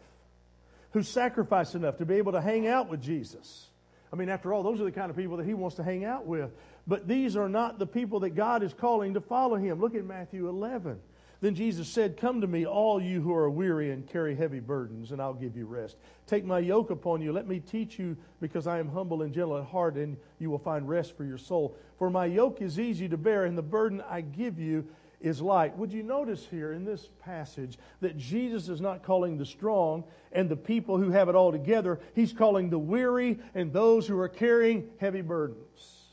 who 0.91 1.03
sacrifice 1.03 1.75
enough 1.75 1.97
to 1.97 2.05
be 2.05 2.15
able 2.15 2.33
to 2.33 2.41
hang 2.41 2.67
out 2.67 2.89
with 2.89 3.01
Jesus. 3.01 3.67
I 4.11 4.15
mean, 4.15 4.29
after 4.29 4.53
all, 4.53 4.63
those 4.63 4.79
are 4.79 4.85
the 4.85 4.91
kind 4.91 5.09
of 5.09 5.17
people 5.17 5.37
that 5.37 5.45
He 5.45 5.55
wants 5.55 5.77
to 5.77 5.83
hang 5.83 6.05
out 6.05 6.25
with. 6.25 6.51
But 6.85 7.07
these 7.07 7.35
are 7.35 7.49
not 7.49 7.79
the 7.79 7.87
people 7.87 8.21
that 8.21 8.31
God 8.31 8.61
is 8.61 8.73
calling 8.73 9.15
to 9.15 9.21
follow 9.21 9.55
Him. 9.55 9.81
Look 9.81 9.95
at 9.95 10.05
Matthew 10.05 10.47
11. 10.47 10.99
Then 11.43 11.55
Jesus 11.55 11.89
said, 11.89 12.15
Come 12.15 12.39
to 12.39 12.47
me, 12.47 12.65
all 12.65 13.01
you 13.01 13.19
who 13.19 13.33
are 13.33 13.49
weary 13.49 13.91
and 13.91 14.07
carry 14.07 14.33
heavy 14.33 14.61
burdens, 14.61 15.11
and 15.11 15.21
I'll 15.21 15.33
give 15.33 15.57
you 15.57 15.65
rest. 15.65 15.97
Take 16.25 16.45
my 16.45 16.59
yoke 16.59 16.89
upon 16.89 17.21
you. 17.21 17.33
Let 17.33 17.49
me 17.49 17.59
teach 17.59 17.99
you, 17.99 18.15
because 18.39 18.65
I 18.65 18.79
am 18.79 18.87
humble 18.87 19.23
and 19.23 19.33
gentle 19.33 19.57
at 19.57 19.65
heart, 19.65 19.95
and 19.97 20.15
you 20.39 20.49
will 20.49 20.57
find 20.57 20.87
rest 20.87 21.17
for 21.17 21.25
your 21.25 21.37
soul. 21.37 21.75
For 21.99 22.09
my 22.09 22.27
yoke 22.27 22.61
is 22.61 22.79
easy 22.79 23.09
to 23.09 23.17
bear, 23.17 23.43
and 23.43 23.57
the 23.57 23.61
burden 23.61 24.01
I 24.09 24.21
give 24.21 24.57
you 24.57 24.87
is 25.19 25.41
light. 25.41 25.77
Would 25.77 25.91
you 25.91 26.01
notice 26.01 26.47
here 26.49 26.71
in 26.71 26.85
this 26.85 27.09
passage 27.19 27.77
that 27.99 28.17
Jesus 28.17 28.69
is 28.69 28.79
not 28.79 29.03
calling 29.03 29.37
the 29.37 29.45
strong 29.45 30.05
and 30.31 30.47
the 30.47 30.55
people 30.55 30.97
who 30.97 31.09
have 31.09 31.27
it 31.27 31.35
all 31.35 31.51
together, 31.51 31.99
he's 32.15 32.31
calling 32.31 32.69
the 32.69 32.79
weary 32.79 33.37
and 33.53 33.73
those 33.73 34.07
who 34.07 34.17
are 34.17 34.29
carrying 34.29 34.87
heavy 34.97 35.19
burdens. 35.19 36.05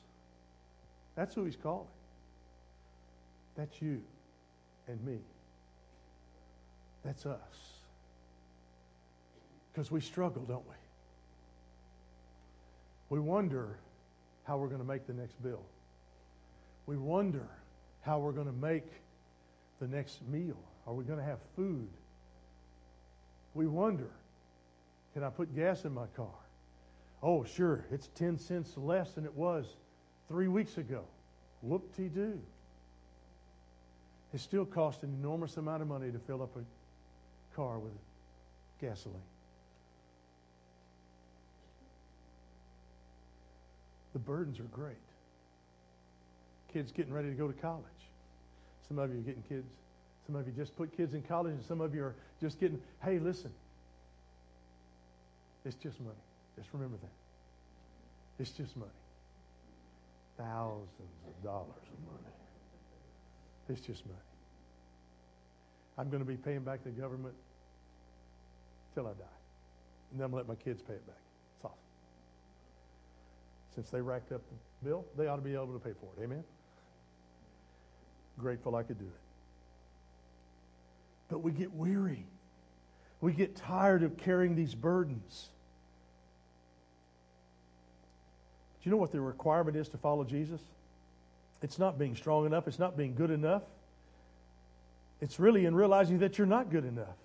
That's 1.14 1.36
who 1.36 1.44
he's 1.44 1.54
calling. 1.54 1.86
That's 3.54 3.80
you 3.80 4.02
and 4.88 5.02
me. 5.04 5.18
That's 7.04 7.26
us. 7.26 7.38
Because 9.72 9.90
we 9.90 10.00
struggle, 10.00 10.42
don't 10.42 10.66
we? 10.68 10.74
We 13.08 13.20
wonder 13.20 13.78
how 14.44 14.58
we're 14.58 14.68
going 14.68 14.80
to 14.80 14.86
make 14.86 15.06
the 15.06 15.12
next 15.12 15.42
bill. 15.42 15.62
We 16.86 16.96
wonder 16.96 17.46
how 18.02 18.18
we're 18.18 18.32
going 18.32 18.46
to 18.46 18.52
make 18.52 18.86
the 19.80 19.86
next 19.86 20.26
meal. 20.28 20.58
Are 20.86 20.94
we 20.94 21.04
going 21.04 21.18
to 21.18 21.24
have 21.24 21.38
food? 21.56 21.88
We 23.54 23.66
wonder 23.66 24.10
can 25.12 25.24
I 25.24 25.30
put 25.30 25.54
gas 25.54 25.84
in 25.84 25.92
my 25.92 26.06
car? 26.16 26.28
Oh, 27.22 27.44
sure, 27.44 27.84
it's 27.90 28.08
10 28.14 28.38
cents 28.38 28.76
less 28.76 29.12
than 29.12 29.24
it 29.24 29.34
was 29.34 29.66
three 30.28 30.48
weeks 30.48 30.78
ago. 30.78 31.02
Whoop 31.62 31.94
de 31.96 32.08
doo. 32.08 32.40
It 34.32 34.40
still 34.40 34.64
costs 34.64 35.02
an 35.02 35.16
enormous 35.20 35.56
amount 35.56 35.82
of 35.82 35.88
money 35.88 36.10
to 36.12 36.18
fill 36.18 36.42
up 36.42 36.56
a 36.56 37.56
car 37.56 37.78
with 37.78 37.92
gasoline. 38.80 39.20
The 44.12 44.18
burdens 44.18 44.58
are 44.60 44.64
great. 44.64 44.96
Kids 46.72 46.92
getting 46.92 47.12
ready 47.12 47.28
to 47.28 47.34
go 47.34 47.48
to 47.48 47.52
college. 47.60 47.84
Some 48.86 48.98
of 48.98 49.12
you 49.12 49.18
are 49.18 49.22
getting 49.22 49.42
kids. 49.48 49.66
Some 50.26 50.36
of 50.36 50.46
you 50.46 50.52
just 50.52 50.76
put 50.76 50.96
kids 50.96 51.14
in 51.14 51.22
college, 51.22 51.54
and 51.54 51.64
some 51.64 51.80
of 51.80 51.94
you 51.94 52.04
are 52.04 52.14
just 52.40 52.60
getting, 52.60 52.80
hey, 53.02 53.18
listen, 53.18 53.50
it's 55.64 55.76
just 55.76 56.00
money. 56.00 56.16
Just 56.56 56.68
remember 56.72 56.96
that. 57.02 58.42
It's 58.42 58.50
just 58.50 58.76
money. 58.76 58.90
Thousands 60.38 60.88
of 61.26 61.44
dollars 61.44 61.66
of 61.68 62.12
money. 62.12 62.29
It's 63.70 63.80
just 63.80 64.04
money. 64.06 64.18
I'm 65.96 66.10
going 66.10 66.22
to 66.22 66.28
be 66.28 66.36
paying 66.36 66.60
back 66.60 66.82
the 66.82 66.90
government 66.90 67.34
till 68.94 69.06
I 69.06 69.10
die. 69.10 69.38
And 70.10 70.18
then 70.18 70.24
I'm 70.24 70.32
going 70.32 70.44
to 70.44 70.48
let 70.48 70.58
my 70.58 70.62
kids 70.62 70.82
pay 70.82 70.94
it 70.94 71.06
back. 71.06 71.16
It's 71.56 71.64
awesome. 71.64 71.78
Since 73.74 73.90
they 73.90 74.00
racked 74.00 74.32
up 74.32 74.40
the 74.50 74.88
bill, 74.88 75.04
they 75.16 75.28
ought 75.28 75.36
to 75.36 75.42
be 75.42 75.54
able 75.54 75.72
to 75.72 75.78
pay 75.78 75.92
for 76.00 76.08
it. 76.16 76.24
Amen? 76.24 76.42
Grateful 78.38 78.74
I 78.74 78.82
could 78.82 78.98
do 78.98 79.04
it. 79.04 79.20
But 81.28 81.38
we 81.38 81.52
get 81.52 81.72
weary. 81.72 82.26
We 83.20 83.32
get 83.32 83.54
tired 83.54 84.02
of 84.02 84.16
carrying 84.16 84.56
these 84.56 84.74
burdens. 84.74 85.50
Do 88.82 88.88
you 88.88 88.90
know 88.90 88.96
what 88.96 89.12
the 89.12 89.20
requirement 89.20 89.76
is 89.76 89.88
to 89.90 89.98
follow 89.98 90.24
Jesus? 90.24 90.60
It's 91.62 91.78
not 91.78 91.98
being 91.98 92.16
strong 92.16 92.46
enough, 92.46 92.66
it's 92.68 92.78
not 92.78 92.96
being 92.96 93.14
good 93.14 93.30
enough. 93.30 93.62
It's 95.20 95.38
really 95.38 95.66
in 95.66 95.74
realizing 95.74 96.20
that 96.20 96.38
you're 96.38 96.46
not 96.46 96.70
good 96.70 96.84
enough, 96.84 97.16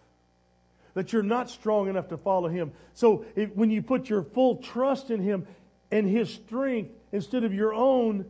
that 0.93 1.13
you're 1.13 1.23
not 1.23 1.49
strong 1.49 1.87
enough 1.87 2.09
to 2.09 2.17
follow 2.17 2.49
Him. 2.49 2.73
So 2.93 3.25
when 3.53 3.71
you 3.71 3.81
put 3.81 4.09
your 4.09 4.23
full 4.23 4.57
trust 4.57 5.11
in 5.11 5.21
Him 5.21 5.47
and 5.91 6.07
His 6.07 6.33
strength 6.33 6.91
instead 7.13 7.45
of 7.45 7.53
your 7.53 7.73
own, 7.73 8.25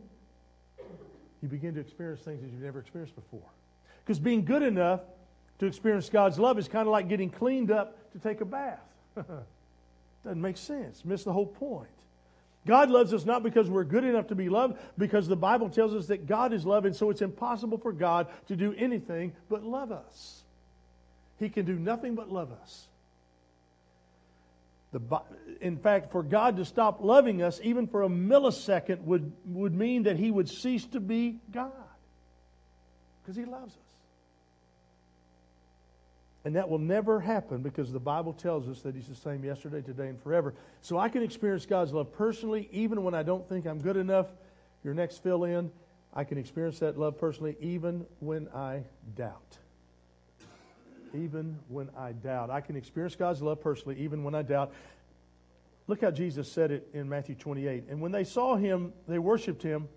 you 1.42 1.48
begin 1.48 1.74
to 1.74 1.80
experience 1.80 2.20
things 2.20 2.40
that 2.42 2.48
you've 2.48 2.62
never 2.62 2.78
experienced 2.78 3.16
before. 3.16 3.50
Because 4.04 4.20
being 4.20 4.44
good 4.44 4.62
enough 4.62 5.00
to 5.58 5.66
experience 5.66 6.08
God's 6.08 6.38
love 6.38 6.58
is 6.58 6.68
kind 6.68 6.86
of 6.86 6.92
like 6.92 7.08
getting 7.08 7.30
cleaned 7.30 7.70
up 7.72 8.12
to 8.12 8.18
take 8.18 8.40
a 8.40 8.44
bath. 8.44 8.78
Doesn't 9.16 10.40
make 10.40 10.56
sense. 10.56 11.04
Miss 11.04 11.24
the 11.24 11.32
whole 11.32 11.46
point. 11.46 11.88
God 12.66 12.90
loves 12.90 13.14
us 13.14 13.24
not 13.24 13.42
because 13.42 13.70
we're 13.70 13.84
good 13.84 14.04
enough 14.04 14.26
to 14.28 14.34
be 14.34 14.48
loved, 14.48 14.78
because 14.98 15.28
the 15.28 15.36
Bible 15.36 15.70
tells 15.70 15.94
us 15.94 16.06
that 16.08 16.26
God 16.26 16.52
is 16.52 16.66
love, 16.66 16.84
and 16.84 16.94
so 16.94 17.10
it's 17.10 17.22
impossible 17.22 17.78
for 17.78 17.92
God 17.92 18.26
to 18.48 18.56
do 18.56 18.74
anything 18.76 19.32
but 19.48 19.62
love 19.62 19.92
us. 19.92 20.42
He 21.38 21.48
can 21.48 21.64
do 21.64 21.74
nothing 21.74 22.14
but 22.14 22.30
love 22.30 22.50
us. 22.62 22.88
The, 24.92 25.00
in 25.60 25.76
fact, 25.76 26.10
for 26.10 26.22
God 26.22 26.56
to 26.56 26.64
stop 26.64 27.02
loving 27.02 27.42
us, 27.42 27.60
even 27.62 27.86
for 27.86 28.02
a 28.02 28.08
millisecond, 28.08 29.02
would, 29.02 29.32
would 29.46 29.74
mean 29.74 30.04
that 30.04 30.16
He 30.16 30.30
would 30.30 30.48
cease 30.48 30.84
to 30.86 31.00
be 31.00 31.38
God. 31.52 31.72
Because 33.22 33.36
He 33.36 33.44
loves 33.44 33.72
us. 33.74 33.85
And 36.46 36.54
that 36.54 36.68
will 36.68 36.78
never 36.78 37.18
happen 37.18 37.60
because 37.60 37.90
the 37.90 37.98
Bible 37.98 38.32
tells 38.32 38.68
us 38.68 38.80
that 38.82 38.94
He's 38.94 39.08
the 39.08 39.16
same 39.16 39.42
yesterday, 39.42 39.82
today, 39.82 40.06
and 40.06 40.22
forever. 40.22 40.54
So 40.80 40.96
I 40.96 41.08
can 41.08 41.24
experience 41.24 41.66
God's 41.66 41.92
love 41.92 42.12
personally, 42.12 42.68
even 42.70 43.02
when 43.02 43.14
I 43.14 43.24
don't 43.24 43.48
think 43.48 43.66
I'm 43.66 43.80
good 43.80 43.96
enough. 43.96 44.28
Your 44.84 44.94
next 44.94 45.24
fill 45.24 45.42
in, 45.42 45.72
I 46.14 46.22
can 46.22 46.38
experience 46.38 46.78
that 46.78 46.96
love 46.96 47.18
personally, 47.18 47.56
even 47.60 48.06
when 48.20 48.46
I 48.54 48.84
doubt. 49.16 49.58
Even 51.12 51.58
when 51.66 51.90
I 51.98 52.12
doubt. 52.12 52.50
I 52.50 52.60
can 52.60 52.76
experience 52.76 53.16
God's 53.16 53.42
love 53.42 53.60
personally, 53.60 53.98
even 53.98 54.22
when 54.22 54.36
I 54.36 54.42
doubt. 54.42 54.72
Look 55.88 56.00
how 56.00 56.12
Jesus 56.12 56.52
said 56.52 56.70
it 56.70 56.86
in 56.94 57.08
Matthew 57.08 57.34
28. 57.34 57.86
And 57.90 58.00
when 58.00 58.12
they 58.12 58.22
saw 58.22 58.54
him, 58.54 58.92
they 59.08 59.18
worshiped 59.18 59.64
him. 59.64 59.88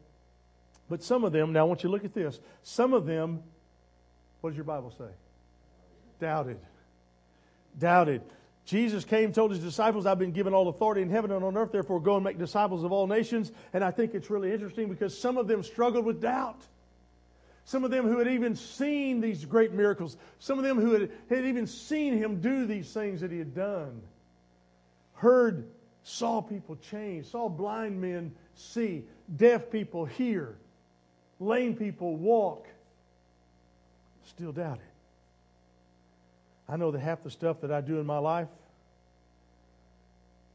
But 0.90 1.04
some 1.04 1.24
of 1.24 1.32
them, 1.32 1.54
now 1.54 1.60
I 1.60 1.64
want 1.66 1.84
you 1.84 1.90
to 1.90 1.94
look 1.94 2.06
at 2.06 2.16
this. 2.16 2.40
Some 2.64 2.96
of 2.96 3.06
them, 3.06 3.44
what 4.42 4.50
does 4.50 4.58
your 4.58 4.66
Bible 4.66 4.92
say? 4.98 5.12
Doubted. 6.20 6.60
Doubted. 7.78 8.22
Jesus 8.66 9.04
came, 9.04 9.34
told 9.34 9.52
his 9.52 9.62
disciples, 9.62 10.06
I've 10.06 10.20
been 10.20 10.32
given 10.32 10.54
all 10.54 10.68
authority 10.68 11.02
in 11.02 11.10
heaven 11.10 11.32
and 11.32 11.44
on 11.44 11.58
earth, 11.58 11.72
therefore 11.72 12.00
go 12.00 12.16
and 12.16 12.24
make 12.24 12.38
disciples 12.38 12.84
of 12.84 12.92
all 12.92 13.08
nations. 13.08 13.52
And 13.74 13.84
I 13.84 13.90
think 13.90 14.14
it's 14.14 14.30
really 14.30 14.52
interesting 14.52 14.90
because 14.90 15.18
some 15.18 15.38
of 15.38 15.48
them 15.48 15.64
struggled 15.64 16.06
with 16.06 16.22
doubt. 16.22 16.62
Some 17.66 17.84
of 17.84 17.92
them 17.92 18.08
who 18.08 18.20
had 18.20 18.28
even 18.28 18.56
seen 18.56 19.22
these 19.22 19.46
great 19.46 19.74
miracles, 19.74 20.18
some 20.40 20.58
of 20.58 20.66
them 20.66 20.80
who 20.80 20.92
had, 20.92 21.12
had 21.30 21.46
even 21.46 21.68
seen 21.68 22.18
him 22.18 22.42
do 22.42 22.66
these 22.66 22.92
things 22.92 23.22
that 23.22 23.32
he 23.32 23.40
had 23.40 23.56
done, 23.56 24.02
heard, 25.14 25.68
saw 26.04 26.42
people 26.42 26.76
change, 26.78 27.28
saw 27.28 27.50
blind 27.50 28.00
men 28.02 28.34
see, 28.56 29.04
deaf 29.36 29.70
people 29.72 30.06
hear, 30.06 30.58
lame 31.40 31.76
people 31.76 32.18
walk, 32.18 32.68
still 34.26 34.52
doubted. 34.52 34.89
I 36.70 36.78
know 36.78 36.92
that 36.92 37.00
half 37.00 37.24
the 37.24 37.32
stuff 37.32 37.62
that 37.62 37.72
I 37.72 37.82
do 37.82 38.00
in 38.00 38.06
my 38.06 38.20
life, 38.20 38.48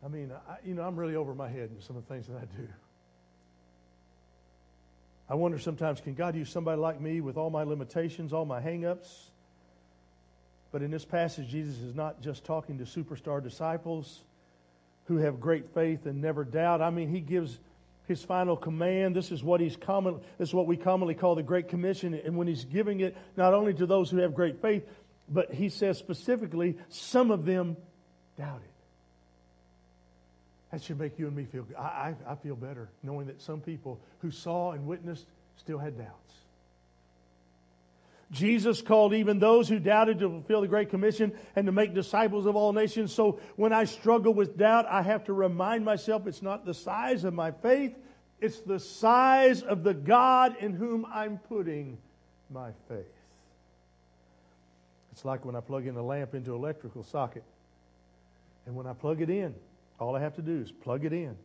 I 0.05 0.09
mean, 0.09 0.31
I, 0.48 0.57
you 0.64 0.74
know, 0.74 0.83
I'm 0.83 0.96
really 0.96 1.16
over 1.16 1.35
my 1.35 1.48
head 1.48 1.70
in 1.74 1.83
some 1.83 1.96
of 1.96 2.07
the 2.07 2.14
things 2.14 2.27
that 2.29 2.37
I 2.37 2.44
do. 2.57 2.68
I 5.29 5.35
wonder 5.35 5.59
sometimes, 5.59 6.00
can 6.00 6.14
God 6.14 6.37
use 6.37 6.50
somebody 6.50 6.79
like 6.79 7.00
me 7.00 7.20
with 7.20 7.37
all 7.37 7.50
my 7.50 7.62
limitations, 7.62 8.33
all 8.33 8.44
my 8.44 8.61
hangups? 8.61 9.09
But 10.70 10.83
in 10.83 10.90
this 10.90 11.05
passage, 11.05 11.48
Jesus 11.48 11.81
is 11.81 11.94
not 11.94 12.20
just 12.20 12.44
talking 12.44 12.79
to 12.79 12.85
superstar 12.85 13.42
disciples 13.42 14.20
who 15.07 15.16
have 15.16 15.40
great 15.40 15.72
faith 15.74 16.07
and 16.07 16.20
never 16.20 16.44
doubt. 16.44 16.83
I 16.83 16.90
mean, 16.90 17.09
he 17.09 17.20
gives 17.20 17.59
his 18.07 18.22
final 18.22 18.57
command. 18.57 19.16
This 19.16 19.33
is 19.33 19.42
what 19.42 19.61
he's 19.61 19.77
common, 19.77 20.20
this 20.38 20.50
is 20.50 20.55
what 20.55 20.66
we 20.66 20.77
commonly 20.77 21.14
call 21.14 21.35
the 21.35 21.42
Great 21.42 21.68
Commission. 21.68 22.12
And 22.12 22.37
when 22.37 22.46
he's 22.46 22.64
giving 22.64 23.00
it 23.00 23.16
not 23.37 23.55
only 23.55 23.72
to 23.74 23.87
those 23.87 24.11
who 24.11 24.18
have 24.18 24.35
great 24.35 24.61
faith, 24.61 24.85
but 25.28 25.52
he 25.52 25.68
says 25.68 25.98
specifically, 25.98 26.76
some 26.88 27.30
of 27.30 27.44
them 27.44 27.76
doubted. 28.37 28.68
That 30.70 30.82
should 30.82 30.98
make 30.98 31.18
you 31.18 31.28
and 31.28 31.37
me 31.37 31.44
feel 31.44 31.62
good. 31.62 31.76
I, 31.76 32.14
I, 32.26 32.32
I 32.32 32.34
feel 32.34 32.56
better 32.56 32.88
knowing 33.02 33.28
that 33.28 33.40
some 33.40 33.60
people 33.60 34.00
who 34.18 34.30
saw 34.30 34.72
and 34.72 34.87
witnessed 34.87 35.26
still 35.56 35.78
had 35.78 35.96
doubts. 35.96 36.34
Jesus 38.32 38.82
called 38.82 39.14
even 39.14 39.38
those 39.38 39.68
who 39.68 39.78
doubted 39.78 40.18
to 40.18 40.28
fulfill 40.28 40.62
the 40.62 40.68
Great 40.68 40.90
Commission 40.90 41.32
and 41.54 41.66
to 41.66 41.72
make 41.72 41.94
disciples 41.94 42.46
of 42.46 42.56
all 42.56 42.72
nations. 42.72 43.12
So 43.12 43.38
when 43.54 43.72
I 43.72 43.84
struggle 43.84 44.34
with 44.34 44.56
doubt, 44.56 44.87
I 44.88 45.02
have 45.02 45.24
to 45.24 45.32
remind 45.32 45.84
myself 45.84 46.26
it's 46.26 46.42
not 46.42 46.66
the 46.66 46.74
size 46.74 47.22
of 47.22 47.32
my 47.32 47.52
faith, 47.52 47.94
it's 48.40 48.60
the 48.60 48.80
size 48.80 49.62
of 49.62 49.84
the 49.84 49.94
God 49.94 50.56
in 50.58 50.72
whom 50.72 51.06
I'm 51.06 51.38
putting 51.38 51.98
my 52.50 52.70
faith. 52.88 53.13
It's 55.14 55.24
like 55.24 55.44
when 55.44 55.55
I 55.55 55.61
plug 55.61 55.87
in 55.87 55.94
a 55.94 56.03
lamp 56.03 56.35
into 56.35 56.50
an 56.50 56.57
electrical 56.57 57.05
socket. 57.05 57.44
And 58.66 58.74
when 58.74 58.88
I 58.88 58.94
plug 58.94 59.22
it 59.22 59.31
in, 59.31 59.55
all 60.00 60.16
I 60.16 60.20
have 60.20 60.35
to 60.35 60.42
do 60.42 60.61
is 60.61 60.72
plug 60.72 61.05
it 61.05 61.12
in. 61.12 61.37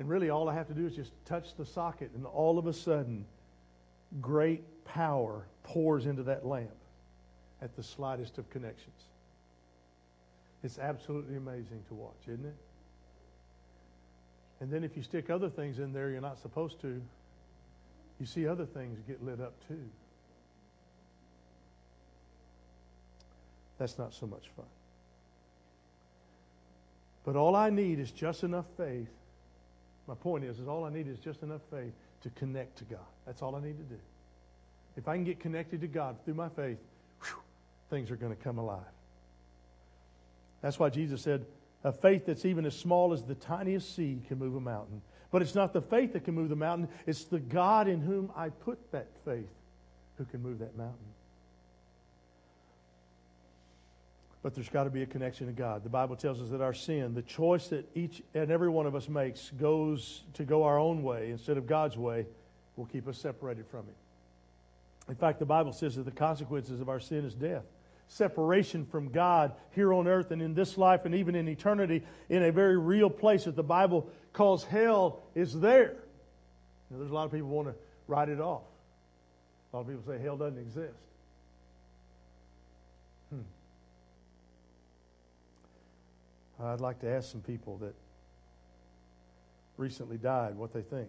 And 0.00 0.08
really, 0.08 0.30
all 0.30 0.48
I 0.48 0.54
have 0.54 0.66
to 0.66 0.74
do 0.74 0.84
is 0.84 0.96
just 0.96 1.12
touch 1.24 1.54
the 1.54 1.64
socket, 1.64 2.10
and 2.16 2.26
all 2.26 2.58
of 2.58 2.66
a 2.66 2.72
sudden, 2.72 3.24
great 4.20 4.64
power 4.84 5.46
pours 5.62 6.06
into 6.06 6.24
that 6.24 6.44
lamp 6.44 6.74
at 7.62 7.76
the 7.76 7.84
slightest 7.84 8.36
of 8.38 8.50
connections. 8.50 9.04
It's 10.64 10.80
absolutely 10.80 11.36
amazing 11.36 11.84
to 11.86 11.94
watch, 11.94 12.20
isn't 12.26 12.44
it? 12.44 12.56
And 14.58 14.72
then 14.72 14.82
if 14.82 14.96
you 14.96 15.04
stick 15.04 15.30
other 15.30 15.48
things 15.48 15.78
in 15.78 15.92
there 15.92 16.10
you're 16.10 16.20
not 16.20 16.40
supposed 16.40 16.80
to, 16.80 17.00
you 18.18 18.26
see 18.26 18.48
other 18.48 18.66
things 18.66 18.98
get 19.06 19.24
lit 19.24 19.40
up 19.40 19.52
too. 19.68 19.88
That's 23.84 23.98
not 23.98 24.14
so 24.14 24.26
much 24.26 24.48
fun. 24.56 24.64
But 27.26 27.36
all 27.36 27.54
I 27.54 27.68
need 27.68 28.00
is 28.00 28.10
just 28.10 28.42
enough 28.42 28.64
faith. 28.78 29.10
My 30.06 30.14
point 30.14 30.44
is, 30.44 30.58
is 30.58 30.68
all 30.68 30.84
I 30.84 30.90
need 30.90 31.06
is 31.06 31.18
just 31.18 31.42
enough 31.42 31.60
faith 31.70 31.92
to 32.22 32.30
connect 32.30 32.78
to 32.78 32.84
God. 32.84 33.04
That's 33.26 33.42
all 33.42 33.54
I 33.54 33.60
need 33.60 33.76
to 33.76 33.84
do. 33.84 34.00
If 34.96 35.06
I 35.06 35.16
can 35.16 35.24
get 35.24 35.38
connected 35.38 35.82
to 35.82 35.86
God 35.86 36.16
through 36.24 36.32
my 36.32 36.48
faith, 36.48 36.78
whew, 37.22 37.36
things 37.90 38.10
are 38.10 38.16
going 38.16 38.34
to 38.34 38.42
come 38.42 38.56
alive. 38.56 38.80
That's 40.62 40.78
why 40.78 40.88
Jesus 40.88 41.20
said, 41.20 41.44
a 41.82 41.92
faith 41.92 42.24
that's 42.24 42.46
even 42.46 42.64
as 42.64 42.74
small 42.74 43.12
as 43.12 43.22
the 43.22 43.34
tiniest 43.34 43.94
seed 43.94 44.22
can 44.28 44.38
move 44.38 44.56
a 44.56 44.60
mountain. 44.60 45.02
But 45.30 45.42
it's 45.42 45.54
not 45.54 45.74
the 45.74 45.82
faith 45.82 46.14
that 46.14 46.24
can 46.24 46.34
move 46.34 46.48
the 46.48 46.56
mountain, 46.56 46.88
it's 47.04 47.24
the 47.24 47.40
God 47.40 47.86
in 47.86 48.00
whom 48.00 48.32
I 48.34 48.48
put 48.48 48.78
that 48.92 49.08
faith 49.26 49.50
who 50.16 50.24
can 50.24 50.42
move 50.42 50.60
that 50.60 50.74
mountain. 50.74 51.13
But 54.44 54.54
there's 54.54 54.68
got 54.68 54.84
to 54.84 54.90
be 54.90 55.02
a 55.02 55.06
connection 55.06 55.46
to 55.46 55.54
God. 55.54 55.82
The 55.84 55.88
Bible 55.88 56.16
tells 56.16 56.42
us 56.42 56.50
that 56.50 56.60
our 56.60 56.74
sin, 56.74 57.14
the 57.14 57.22
choice 57.22 57.68
that 57.68 57.88
each 57.96 58.22
and 58.34 58.50
every 58.50 58.68
one 58.68 58.84
of 58.84 58.94
us 58.94 59.08
makes, 59.08 59.50
goes 59.58 60.22
to 60.34 60.44
go 60.44 60.64
our 60.64 60.78
own 60.78 61.02
way 61.02 61.30
instead 61.30 61.56
of 61.56 61.66
God's 61.66 61.96
way, 61.96 62.26
will 62.76 62.84
keep 62.84 63.08
us 63.08 63.16
separated 63.16 63.66
from 63.66 63.86
Him. 63.86 63.94
In 65.08 65.14
fact, 65.14 65.38
the 65.38 65.46
Bible 65.46 65.72
says 65.72 65.96
that 65.96 66.04
the 66.04 66.10
consequences 66.10 66.82
of 66.82 66.90
our 66.90 67.00
sin 67.00 67.24
is 67.24 67.32
death. 67.32 67.64
separation 68.08 68.84
from 68.84 69.08
God 69.08 69.52
here 69.70 69.94
on 69.94 70.06
earth 70.06 70.30
and 70.30 70.42
in 70.42 70.52
this 70.52 70.76
life 70.76 71.06
and 71.06 71.14
even 71.14 71.34
in 71.34 71.48
eternity 71.48 72.02
in 72.28 72.42
a 72.42 72.52
very 72.52 72.76
real 72.76 73.08
place 73.08 73.44
that 73.44 73.56
the 73.56 73.62
Bible 73.62 74.10
calls 74.34 74.62
hell 74.62 75.22
is 75.34 75.58
there. 75.58 75.96
There's 76.90 77.10
a 77.10 77.14
lot 77.14 77.24
of 77.24 77.32
people 77.32 77.48
want 77.48 77.68
to 77.68 77.74
write 78.06 78.28
it 78.28 78.40
off. 78.40 78.60
A 79.72 79.76
lot 79.76 79.80
of 79.80 79.88
people 79.88 80.02
say 80.06 80.22
hell 80.22 80.36
doesn't 80.36 80.58
exist. 80.58 80.92
Uh, 86.60 86.66
I'd 86.66 86.80
like 86.80 87.00
to 87.00 87.08
ask 87.08 87.30
some 87.30 87.40
people 87.40 87.78
that 87.78 87.94
recently 89.76 90.16
died 90.16 90.56
what 90.56 90.72
they 90.72 90.82
think. 90.82 91.08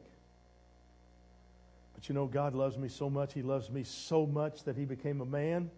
But 1.94 2.10
you 2.10 2.16
know, 2.16 2.26
God 2.26 2.56
loves 2.56 2.78
me 2.78 2.90
so 2.90 3.10
much. 3.10 3.34
He 3.34 3.42
loves 3.42 3.70
me 3.70 3.84
so 3.84 4.26
much 4.26 4.64
that 4.64 4.76
He 4.76 4.86
became 4.86 5.22
a 5.22 5.26
man 5.26 5.70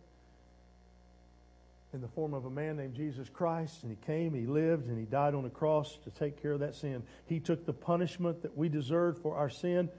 in 1.94 2.02
the 2.02 2.08
form 2.08 2.34
of 2.34 2.46
a 2.46 2.50
man 2.50 2.78
named 2.78 2.96
Jesus 2.96 3.30
Christ. 3.30 3.84
And 3.84 3.92
He 3.92 3.98
came, 4.06 4.34
He 4.34 4.46
lived, 4.46 4.88
and 4.88 4.98
He 4.98 5.06
died 5.06 5.36
on 5.36 5.44
the 5.44 5.50
cross 5.50 5.98
to 6.06 6.10
take 6.12 6.42
care 6.42 6.54
of 6.54 6.62
that 6.62 6.76
sin. 6.76 7.04
He 7.28 7.40
took 7.40 7.66
the 7.66 7.74
punishment 7.74 8.42
that 8.42 8.58
we 8.58 8.70
deserved 8.70 9.22
for 9.22 9.36
our 9.36 9.50
sin. 9.50 9.90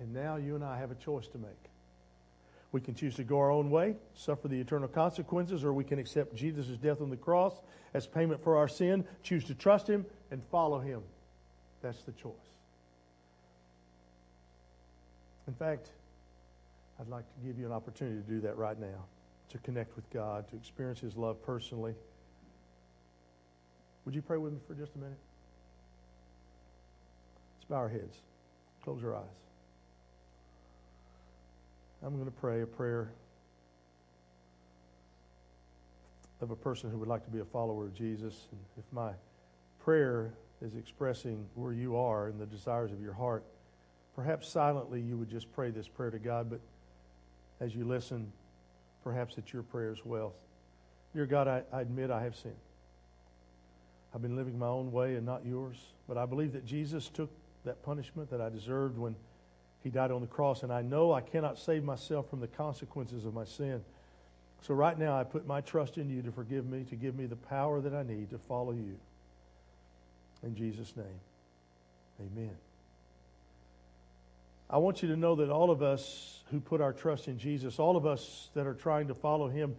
And 0.00 0.12
now 0.12 0.36
you 0.36 0.56
and 0.56 0.64
I 0.64 0.78
have 0.78 0.90
a 0.90 0.96
choice 0.96 1.28
to 1.28 1.38
make. 1.38 1.50
We 2.74 2.80
can 2.80 2.96
choose 2.96 3.14
to 3.14 3.22
go 3.22 3.38
our 3.38 3.52
own 3.52 3.70
way, 3.70 3.94
suffer 4.16 4.48
the 4.48 4.60
eternal 4.60 4.88
consequences, 4.88 5.62
or 5.62 5.72
we 5.72 5.84
can 5.84 6.00
accept 6.00 6.34
Jesus' 6.34 6.76
death 6.76 7.00
on 7.00 7.08
the 7.08 7.16
cross 7.16 7.54
as 7.94 8.04
payment 8.04 8.42
for 8.42 8.56
our 8.56 8.66
sin, 8.66 9.04
choose 9.22 9.44
to 9.44 9.54
trust 9.54 9.86
Him, 9.86 10.04
and 10.32 10.42
follow 10.50 10.80
Him. 10.80 11.00
That's 11.82 12.02
the 12.02 12.10
choice. 12.10 12.32
In 15.46 15.54
fact, 15.54 15.90
I'd 16.98 17.06
like 17.06 17.22
to 17.22 17.46
give 17.46 17.60
you 17.60 17.64
an 17.64 17.70
opportunity 17.70 18.20
to 18.20 18.28
do 18.28 18.40
that 18.40 18.56
right 18.56 18.80
now, 18.80 19.04
to 19.50 19.58
connect 19.58 19.94
with 19.94 20.10
God, 20.10 20.48
to 20.48 20.56
experience 20.56 20.98
His 20.98 21.16
love 21.16 21.40
personally. 21.46 21.94
Would 24.04 24.16
you 24.16 24.22
pray 24.22 24.38
with 24.38 24.52
me 24.52 24.58
for 24.66 24.74
just 24.74 24.96
a 24.96 24.98
minute? 24.98 25.16
Let's 27.56 27.66
bow 27.70 27.76
our 27.76 27.88
heads, 27.88 28.16
close 28.82 29.04
our 29.04 29.14
eyes. 29.14 29.43
I'm 32.04 32.12
going 32.16 32.26
to 32.26 32.30
pray 32.30 32.60
a 32.60 32.66
prayer 32.66 33.10
of 36.42 36.50
a 36.50 36.56
person 36.56 36.90
who 36.90 36.98
would 36.98 37.08
like 37.08 37.24
to 37.24 37.30
be 37.30 37.38
a 37.38 37.46
follower 37.46 37.84
of 37.86 37.94
Jesus. 37.94 38.46
And 38.52 38.60
if 38.76 38.84
my 38.92 39.12
prayer 39.82 40.34
is 40.60 40.74
expressing 40.74 41.46
where 41.54 41.72
you 41.72 41.96
are 41.96 42.26
and 42.26 42.38
the 42.38 42.44
desires 42.44 42.92
of 42.92 43.00
your 43.00 43.14
heart, 43.14 43.42
perhaps 44.14 44.46
silently 44.50 45.00
you 45.00 45.16
would 45.16 45.30
just 45.30 45.50
pray 45.54 45.70
this 45.70 45.88
prayer 45.88 46.10
to 46.10 46.18
God, 46.18 46.50
but 46.50 46.60
as 47.58 47.74
you 47.74 47.86
listen, 47.86 48.30
perhaps 49.02 49.38
it's 49.38 49.50
your 49.50 49.62
prayer 49.62 49.90
as 49.90 50.04
well. 50.04 50.34
Dear 51.14 51.24
God, 51.24 51.48
I, 51.48 51.62
I 51.72 51.80
admit 51.80 52.10
I 52.10 52.22
have 52.22 52.36
sinned. 52.36 52.54
I've 54.14 54.20
been 54.20 54.36
living 54.36 54.58
my 54.58 54.66
own 54.66 54.92
way 54.92 55.14
and 55.14 55.24
not 55.24 55.46
yours, 55.46 55.78
but 56.06 56.18
I 56.18 56.26
believe 56.26 56.52
that 56.52 56.66
Jesus 56.66 57.08
took 57.08 57.30
that 57.64 57.82
punishment 57.82 58.30
that 58.30 58.42
I 58.42 58.50
deserved 58.50 58.98
when 58.98 59.16
he 59.84 59.90
died 59.90 60.10
on 60.10 60.22
the 60.22 60.26
cross, 60.26 60.62
and 60.62 60.72
I 60.72 60.80
know 60.80 61.12
I 61.12 61.20
cannot 61.20 61.58
save 61.58 61.84
myself 61.84 62.30
from 62.30 62.40
the 62.40 62.48
consequences 62.48 63.26
of 63.26 63.34
my 63.34 63.44
sin. 63.44 63.84
So 64.62 64.72
right 64.72 64.98
now, 64.98 65.16
I 65.16 65.24
put 65.24 65.46
my 65.46 65.60
trust 65.60 65.98
in 65.98 66.08
you 66.08 66.22
to 66.22 66.32
forgive 66.32 66.64
me, 66.64 66.84
to 66.88 66.96
give 66.96 67.14
me 67.14 67.26
the 67.26 67.36
power 67.36 67.82
that 67.82 67.94
I 67.94 68.02
need 68.02 68.30
to 68.30 68.38
follow 68.38 68.72
you. 68.72 68.96
In 70.42 70.56
Jesus' 70.56 70.96
name, 70.96 71.20
amen. 72.18 72.56
I 74.70 74.78
want 74.78 75.02
you 75.02 75.08
to 75.10 75.16
know 75.16 75.36
that 75.36 75.50
all 75.50 75.70
of 75.70 75.82
us 75.82 76.42
who 76.50 76.60
put 76.60 76.80
our 76.80 76.94
trust 76.94 77.28
in 77.28 77.38
Jesus, 77.38 77.78
all 77.78 77.96
of 77.96 78.06
us 78.06 78.48
that 78.54 78.66
are 78.66 78.74
trying 78.74 79.08
to 79.08 79.14
follow 79.14 79.48
him, 79.48 79.76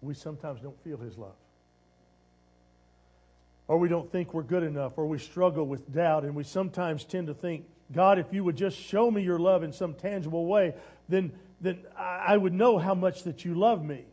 we 0.00 0.14
sometimes 0.14 0.60
don't 0.62 0.82
feel 0.82 0.96
his 0.96 1.18
love. 1.18 1.36
Or 3.68 3.76
we 3.76 3.88
don't 3.88 4.10
think 4.10 4.32
we're 4.32 4.42
good 4.42 4.62
enough, 4.62 4.96
or 4.96 5.06
we 5.06 5.18
struggle 5.18 5.66
with 5.66 5.92
doubt, 5.92 6.24
and 6.24 6.34
we 6.34 6.44
sometimes 6.44 7.04
tend 7.04 7.26
to 7.26 7.34
think, 7.34 7.66
God, 7.92 8.18
if 8.18 8.32
you 8.32 8.42
would 8.44 8.56
just 8.56 8.76
show 8.76 9.10
me 9.10 9.22
your 9.22 9.38
love 9.38 9.62
in 9.62 9.72
some 9.72 9.94
tangible 9.94 10.46
way, 10.46 10.74
then, 11.08 11.32
then 11.60 11.78
I 11.96 12.36
would 12.36 12.52
know 12.52 12.78
how 12.78 12.94
much 12.94 13.22
that 13.24 13.44
you 13.44 13.54
love 13.54 13.84
me. 13.84 14.04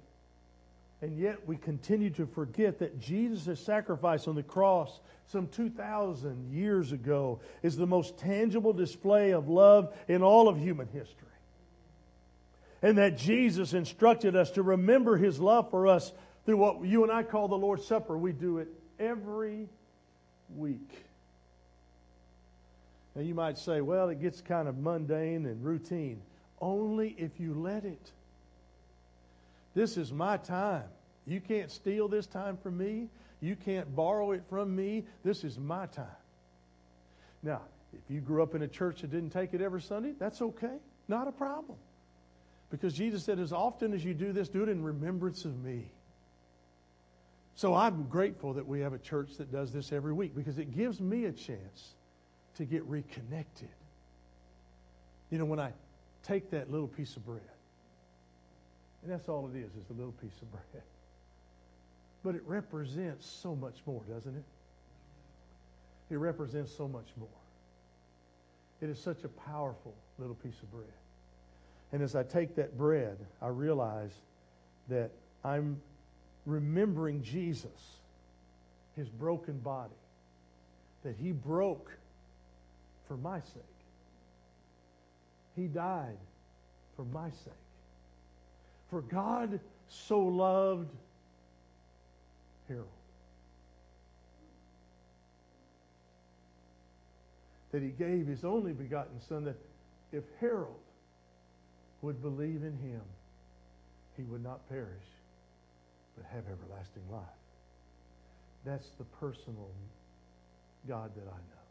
And 1.01 1.17
yet 1.17 1.45
we 1.47 1.57
continue 1.57 2.11
to 2.11 2.25
forget 2.25 2.79
that 2.79 2.99
Jesus' 2.99 3.59
sacrifice 3.59 4.27
on 4.27 4.35
the 4.35 4.43
cross 4.43 4.99
some 5.27 5.47
2,000 5.47 6.53
years 6.53 6.91
ago 6.91 7.41
is 7.61 7.75
the 7.75 7.87
most 7.87 8.17
tangible 8.17 8.71
display 8.71 9.31
of 9.31 9.49
love 9.49 9.93
in 10.07 10.21
all 10.21 10.47
of 10.47 10.57
human 10.57 10.87
history. 10.87 11.27
And 12.81 12.97
that 12.97 13.17
Jesus 13.17 13.73
instructed 13.73 14.35
us 14.35 14.51
to 14.51 14.63
remember 14.63 15.17
his 15.17 15.39
love 15.39 15.69
for 15.71 15.87
us 15.87 16.13
through 16.45 16.57
what 16.57 16.85
you 16.85 17.03
and 17.03 17.11
I 17.11 17.23
call 17.23 17.47
the 17.47 17.57
Lord's 17.57 17.85
Supper. 17.85 18.17
We 18.17 18.31
do 18.31 18.59
it 18.59 18.67
every 18.99 19.67
week. 20.55 21.05
Now, 23.15 23.21
you 23.21 23.35
might 23.35 23.57
say, 23.57 23.81
well, 23.81 24.09
it 24.09 24.21
gets 24.21 24.41
kind 24.41 24.67
of 24.67 24.77
mundane 24.77 25.45
and 25.45 25.63
routine. 25.63 26.21
Only 26.59 27.15
if 27.17 27.39
you 27.39 27.53
let 27.53 27.85
it. 27.85 28.11
This 29.75 29.97
is 29.97 30.11
my 30.11 30.37
time. 30.37 30.85
You 31.25 31.39
can't 31.39 31.71
steal 31.71 32.07
this 32.07 32.25
time 32.25 32.57
from 32.57 32.77
me. 32.77 33.07
You 33.39 33.55
can't 33.55 33.95
borrow 33.95 34.31
it 34.31 34.43
from 34.49 34.75
me. 34.75 35.03
This 35.23 35.43
is 35.43 35.59
my 35.59 35.85
time. 35.87 36.05
Now, 37.43 37.61
if 37.93 38.09
you 38.09 38.21
grew 38.21 38.41
up 38.41 38.55
in 38.55 38.61
a 38.63 38.67
church 38.67 39.01
that 39.01 39.11
didn't 39.11 39.31
take 39.31 39.53
it 39.53 39.61
every 39.61 39.81
Sunday, 39.81 40.13
that's 40.17 40.41
okay. 40.41 40.77
Not 41.07 41.27
a 41.27 41.31
problem. 41.31 41.77
Because 42.71 42.93
Jesus 42.93 43.23
said, 43.23 43.39
as 43.39 43.53
often 43.53 43.93
as 43.93 44.03
you 44.03 44.13
do 44.13 44.31
this, 44.31 44.49
do 44.49 44.63
it 44.63 44.69
in 44.69 44.81
remembrance 44.81 45.45
of 45.45 45.63
me. 45.63 45.85
So 47.55 47.75
I'm 47.75 48.05
grateful 48.05 48.53
that 48.53 48.67
we 48.67 48.79
have 48.79 48.93
a 48.93 48.97
church 48.97 49.37
that 49.37 49.51
does 49.51 49.71
this 49.71 49.91
every 49.91 50.13
week 50.13 50.35
because 50.35 50.57
it 50.57 50.75
gives 50.75 50.99
me 50.99 51.25
a 51.25 51.31
chance 51.31 51.93
to 52.57 52.65
get 52.65 52.83
reconnected. 52.85 53.69
You 55.29 55.37
know, 55.39 55.45
when 55.45 55.59
I 55.59 55.71
take 56.23 56.51
that 56.51 56.71
little 56.71 56.87
piece 56.87 57.15
of 57.15 57.25
bread, 57.25 57.41
and 59.01 59.11
that's 59.11 59.27
all 59.27 59.49
it 59.53 59.57
is, 59.57 59.71
is 59.75 59.89
a 59.89 59.93
little 59.93 60.13
piece 60.13 60.41
of 60.41 60.51
bread. 60.51 60.83
But 62.23 62.35
it 62.35 62.43
represents 62.45 63.25
so 63.25 63.55
much 63.55 63.75
more, 63.85 64.01
doesn't 64.09 64.35
it? 64.35 64.43
It 66.09 66.17
represents 66.17 66.71
so 66.75 66.87
much 66.87 67.07
more. 67.17 67.27
It 68.81 68.89
is 68.89 68.99
such 68.99 69.23
a 69.23 69.27
powerful 69.27 69.93
little 70.19 70.35
piece 70.35 70.61
of 70.61 70.71
bread. 70.71 70.87
And 71.91 72.01
as 72.01 72.15
I 72.15 72.23
take 72.23 72.55
that 72.55 72.77
bread, 72.77 73.17
I 73.41 73.47
realize 73.47 74.13
that 74.89 75.11
I'm 75.43 75.81
remembering 76.45 77.21
Jesus, 77.21 77.97
his 78.95 79.09
broken 79.09 79.59
body, 79.59 79.91
that 81.03 81.15
he 81.21 81.31
broke 81.31 81.91
for 83.07 83.17
my 83.17 83.39
sake. 83.39 83.63
He 85.55 85.67
died 85.67 86.17
for 86.95 87.05
my 87.05 87.29
sake. 87.29 87.53
For 88.89 89.01
God 89.01 89.59
so 89.87 90.19
loved 90.19 90.89
Harold 92.67 92.87
that 97.71 97.81
he 97.81 97.89
gave 97.89 98.27
his 98.27 98.45
only 98.45 98.71
begotten 98.71 99.19
Son 99.27 99.43
that 99.45 99.57
if 100.11 100.23
Harold 100.39 100.79
would 102.03 102.21
believe 102.21 102.63
in 102.63 102.77
him, 102.77 103.01
he 104.15 104.23
would 104.23 104.43
not 104.43 104.67
perish, 104.69 105.07
but 106.15 106.25
have 106.31 106.43
everlasting 106.43 107.03
life. 107.11 107.23
That's 108.63 108.89
the 108.99 109.05
personal 109.19 109.69
God 110.87 111.09
that 111.15 111.27
I 111.27 111.37
know. 111.37 111.62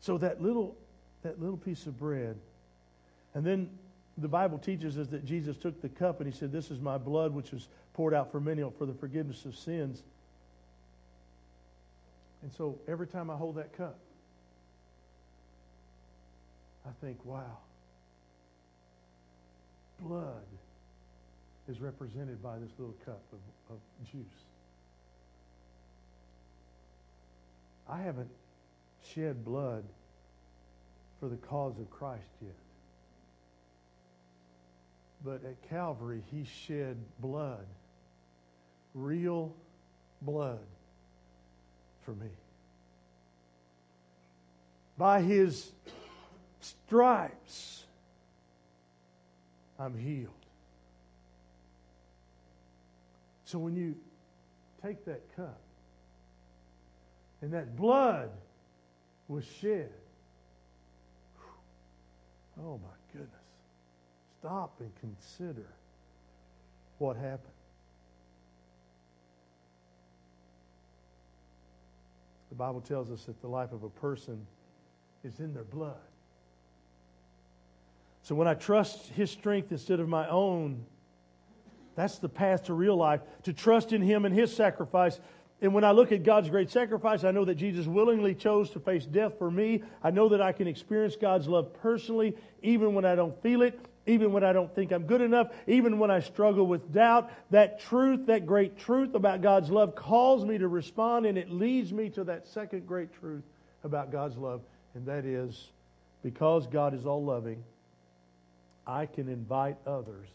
So 0.00 0.18
that 0.18 0.42
little, 0.42 0.76
that 1.22 1.40
little 1.40 1.56
piece 1.56 1.86
of 1.86 1.98
bread, 1.98 2.36
and 3.34 3.44
then 3.44 3.70
the 4.18 4.28
Bible 4.28 4.58
teaches 4.58 4.98
us 4.98 5.08
that 5.08 5.24
Jesus 5.24 5.56
took 5.56 5.80
the 5.80 5.88
cup 5.88 6.20
and 6.20 6.32
he 6.32 6.36
said, 6.36 6.52
This 6.52 6.70
is 6.70 6.80
my 6.80 6.98
blood 6.98 7.32
which 7.32 7.52
is 7.52 7.68
poured 7.94 8.14
out 8.14 8.30
for 8.30 8.40
many 8.40 8.62
for 8.78 8.86
the 8.86 8.94
forgiveness 8.94 9.44
of 9.44 9.56
sins. 9.56 10.02
And 12.42 12.52
so 12.52 12.78
every 12.88 13.06
time 13.06 13.30
I 13.30 13.36
hold 13.36 13.56
that 13.56 13.76
cup, 13.76 13.98
I 16.86 16.90
think, 17.04 17.22
wow, 17.24 17.58
blood 20.00 20.46
is 21.68 21.80
represented 21.80 22.42
by 22.42 22.58
this 22.58 22.70
little 22.78 22.96
cup 23.04 23.22
of, 23.32 23.74
of 23.74 23.78
juice. 24.10 24.24
I 27.88 28.00
haven't 28.00 28.30
shed 29.14 29.44
blood 29.44 29.84
for 31.18 31.28
the 31.28 31.36
cause 31.36 31.78
of 31.78 31.90
Christ 31.90 32.30
yet. 32.40 32.54
But 35.24 35.44
at 35.44 35.68
Calvary, 35.68 36.22
he 36.30 36.46
shed 36.66 36.96
blood, 37.20 37.66
real 38.94 39.54
blood, 40.22 40.60
for 42.02 42.12
me. 42.12 42.30
By 44.96 45.20
his 45.20 45.70
stripes, 46.60 47.84
I'm 49.78 49.96
healed. 49.96 50.32
So 53.44 53.58
when 53.58 53.74
you 53.76 53.96
take 54.82 55.04
that 55.06 55.20
cup 55.36 55.58
and 57.42 57.52
that 57.52 57.76
blood 57.76 58.30
was 59.30 59.44
shed, 59.44 59.90
oh 62.60 62.80
my 62.82 62.96
goodness, 63.12 63.30
stop 64.40 64.80
and 64.80 64.90
consider 65.00 65.68
what 66.98 67.14
happened. 67.16 67.40
The 72.48 72.56
Bible 72.56 72.80
tells 72.80 73.12
us 73.12 73.22
that 73.26 73.40
the 73.40 73.46
life 73.46 73.70
of 73.70 73.84
a 73.84 73.88
person 73.88 74.44
is 75.22 75.38
in 75.38 75.54
their 75.54 75.62
blood. 75.62 75.94
So 78.24 78.34
when 78.34 78.48
I 78.48 78.54
trust 78.54 79.10
His 79.10 79.30
strength 79.30 79.70
instead 79.70 80.00
of 80.00 80.08
my 80.08 80.28
own, 80.28 80.84
that's 81.94 82.18
the 82.18 82.28
path 82.28 82.64
to 82.64 82.74
real 82.74 82.96
life, 82.96 83.20
to 83.44 83.52
trust 83.52 83.92
in 83.92 84.02
Him 84.02 84.24
and 84.24 84.34
His 84.34 84.54
sacrifice. 84.54 85.20
And 85.62 85.74
when 85.74 85.84
I 85.84 85.90
look 85.90 86.10
at 86.10 86.22
God's 86.22 86.48
great 86.48 86.70
sacrifice, 86.70 87.22
I 87.22 87.32
know 87.32 87.44
that 87.44 87.56
Jesus 87.56 87.86
willingly 87.86 88.34
chose 88.34 88.70
to 88.70 88.80
face 88.80 89.04
death 89.04 89.38
for 89.38 89.50
me. 89.50 89.82
I 90.02 90.10
know 90.10 90.30
that 90.30 90.40
I 90.40 90.52
can 90.52 90.66
experience 90.66 91.16
God's 91.16 91.48
love 91.48 91.74
personally, 91.82 92.34
even 92.62 92.94
when 92.94 93.04
I 93.04 93.14
don't 93.14 93.40
feel 93.42 93.60
it, 93.62 93.78
even 94.06 94.32
when 94.32 94.42
I 94.42 94.54
don't 94.54 94.74
think 94.74 94.90
I'm 94.90 95.04
good 95.04 95.20
enough, 95.20 95.48
even 95.66 95.98
when 95.98 96.10
I 96.10 96.20
struggle 96.20 96.66
with 96.66 96.92
doubt. 96.92 97.30
That 97.50 97.80
truth, 97.80 98.26
that 98.26 98.46
great 98.46 98.78
truth 98.78 99.14
about 99.14 99.42
God's 99.42 99.70
love 99.70 99.94
calls 99.94 100.44
me 100.44 100.56
to 100.58 100.68
respond, 100.68 101.26
and 101.26 101.36
it 101.36 101.50
leads 101.50 101.92
me 101.92 102.08
to 102.10 102.24
that 102.24 102.46
second 102.46 102.86
great 102.86 103.12
truth 103.20 103.44
about 103.84 104.10
God's 104.10 104.38
love, 104.38 104.62
and 104.94 105.04
that 105.06 105.26
is 105.26 105.68
because 106.22 106.66
God 106.66 106.94
is 106.94 107.06
all 107.06 107.22
loving, 107.22 107.62
I 108.86 109.06
can 109.06 109.28
invite 109.28 109.76
others 109.86 110.28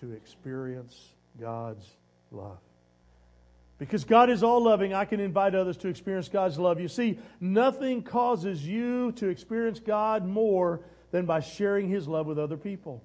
to 0.00 0.12
experience 0.12 0.96
God's 1.40 1.86
love. 2.30 2.58
Because 3.78 4.04
God 4.04 4.28
is 4.28 4.42
all 4.42 4.62
loving, 4.64 4.92
I 4.92 5.04
can 5.04 5.20
invite 5.20 5.54
others 5.54 5.76
to 5.78 5.88
experience 5.88 6.28
God's 6.28 6.58
love. 6.58 6.80
You 6.80 6.88
see, 6.88 7.18
nothing 7.40 8.02
causes 8.02 8.66
you 8.66 9.12
to 9.12 9.28
experience 9.28 9.78
God 9.78 10.26
more 10.26 10.80
than 11.12 11.26
by 11.26 11.40
sharing 11.40 11.88
his 11.88 12.08
love 12.08 12.26
with 12.26 12.38
other 12.38 12.56
people. 12.56 13.04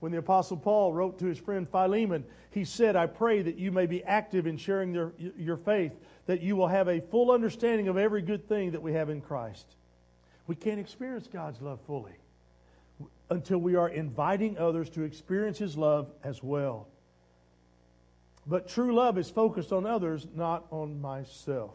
When 0.00 0.10
the 0.10 0.18
Apostle 0.18 0.56
Paul 0.56 0.92
wrote 0.92 1.20
to 1.20 1.26
his 1.26 1.38
friend 1.38 1.68
Philemon, 1.68 2.24
he 2.50 2.64
said, 2.64 2.96
I 2.96 3.06
pray 3.06 3.42
that 3.42 3.56
you 3.56 3.70
may 3.70 3.86
be 3.86 4.02
active 4.02 4.48
in 4.48 4.56
sharing 4.56 5.12
your 5.38 5.56
faith, 5.56 5.92
that 6.26 6.42
you 6.42 6.56
will 6.56 6.66
have 6.66 6.88
a 6.88 7.00
full 7.00 7.30
understanding 7.30 7.86
of 7.86 7.96
every 7.96 8.22
good 8.22 8.48
thing 8.48 8.72
that 8.72 8.82
we 8.82 8.94
have 8.94 9.08
in 9.08 9.20
Christ. 9.20 9.66
We 10.48 10.56
can't 10.56 10.80
experience 10.80 11.28
God's 11.32 11.62
love 11.62 11.78
fully 11.86 12.12
until 13.30 13.58
we 13.58 13.76
are 13.76 13.88
inviting 13.88 14.58
others 14.58 14.90
to 14.90 15.02
experience 15.02 15.58
his 15.58 15.76
love 15.76 16.10
as 16.24 16.42
well. 16.42 16.88
But 18.46 18.68
true 18.68 18.94
love 18.94 19.18
is 19.18 19.30
focused 19.30 19.72
on 19.72 19.86
others, 19.86 20.26
not 20.34 20.66
on 20.70 21.00
myself. 21.00 21.74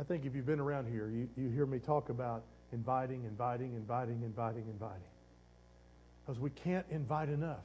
I 0.00 0.04
think 0.04 0.24
if 0.24 0.34
you've 0.34 0.46
been 0.46 0.60
around 0.60 0.90
here, 0.90 1.08
you, 1.08 1.28
you 1.36 1.50
hear 1.50 1.66
me 1.66 1.78
talk 1.78 2.08
about 2.08 2.42
inviting, 2.72 3.24
inviting, 3.24 3.74
inviting, 3.74 4.22
inviting, 4.24 4.64
inviting. 4.66 5.02
Because 6.24 6.40
we 6.40 6.50
can't 6.50 6.86
invite 6.90 7.28
enough. 7.28 7.62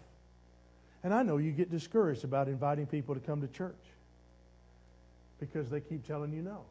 And 1.03 1.13
I 1.13 1.23
know 1.23 1.37
you 1.37 1.51
get 1.51 1.71
discouraged 1.71 2.23
about 2.23 2.47
inviting 2.47 2.85
people 2.85 3.15
to 3.15 3.21
come 3.21 3.41
to 3.41 3.47
church 3.47 3.75
because 5.39 5.69
they 5.69 5.79
keep 5.79 6.05
telling 6.05 6.33
you 6.33 6.41
no. 6.41 6.61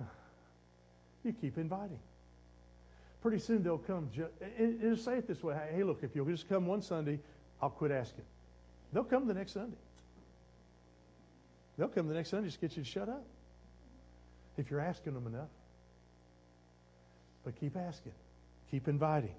you 1.24 1.32
keep 1.32 1.58
inviting. 1.58 1.98
Pretty 3.22 3.38
soon 3.38 3.62
they'll 3.62 3.78
come. 3.78 4.08
and, 4.58 4.80
and 4.80 4.98
say 4.98 5.16
it 5.16 5.26
this 5.26 5.42
way 5.42 5.56
hey, 5.74 5.82
look, 5.82 6.00
if 6.02 6.14
you'll 6.14 6.26
just 6.26 6.48
come 6.48 6.66
one 6.66 6.80
Sunday, 6.80 7.18
I'll 7.60 7.70
quit 7.70 7.90
asking. 7.90 8.24
They'll 8.92 9.04
come 9.04 9.26
the 9.26 9.34
next 9.34 9.52
Sunday. 9.52 9.76
They'll 11.78 11.88
come 11.88 12.08
the 12.08 12.14
next 12.14 12.30
Sunday 12.30 12.48
just 12.48 12.60
get 12.60 12.76
you 12.76 12.82
to 12.82 12.88
shut 12.88 13.08
up 13.08 13.24
if 14.56 14.70
you're 14.70 14.80
asking 14.80 15.14
them 15.14 15.26
enough. 15.26 15.48
But 17.44 17.58
keep 17.58 17.76
asking, 17.76 18.12
keep 18.70 18.88
inviting. 18.88 19.34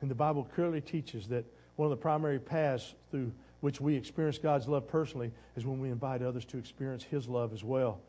And 0.00 0.10
the 0.10 0.14
Bible 0.14 0.48
clearly 0.54 0.80
teaches 0.80 1.28
that 1.28 1.44
one 1.76 1.86
of 1.86 1.90
the 1.90 2.02
primary 2.02 2.38
paths 2.38 2.94
through 3.10 3.32
which 3.60 3.80
we 3.80 3.94
experience 3.94 4.38
God's 4.38 4.66
love 4.66 4.88
personally 4.88 5.30
is 5.56 5.64
when 5.64 5.80
we 5.80 5.90
invite 5.90 6.22
others 6.22 6.44
to 6.46 6.58
experience 6.58 7.04
His 7.04 7.28
love 7.28 7.52
as 7.52 7.62
well. 7.62 8.00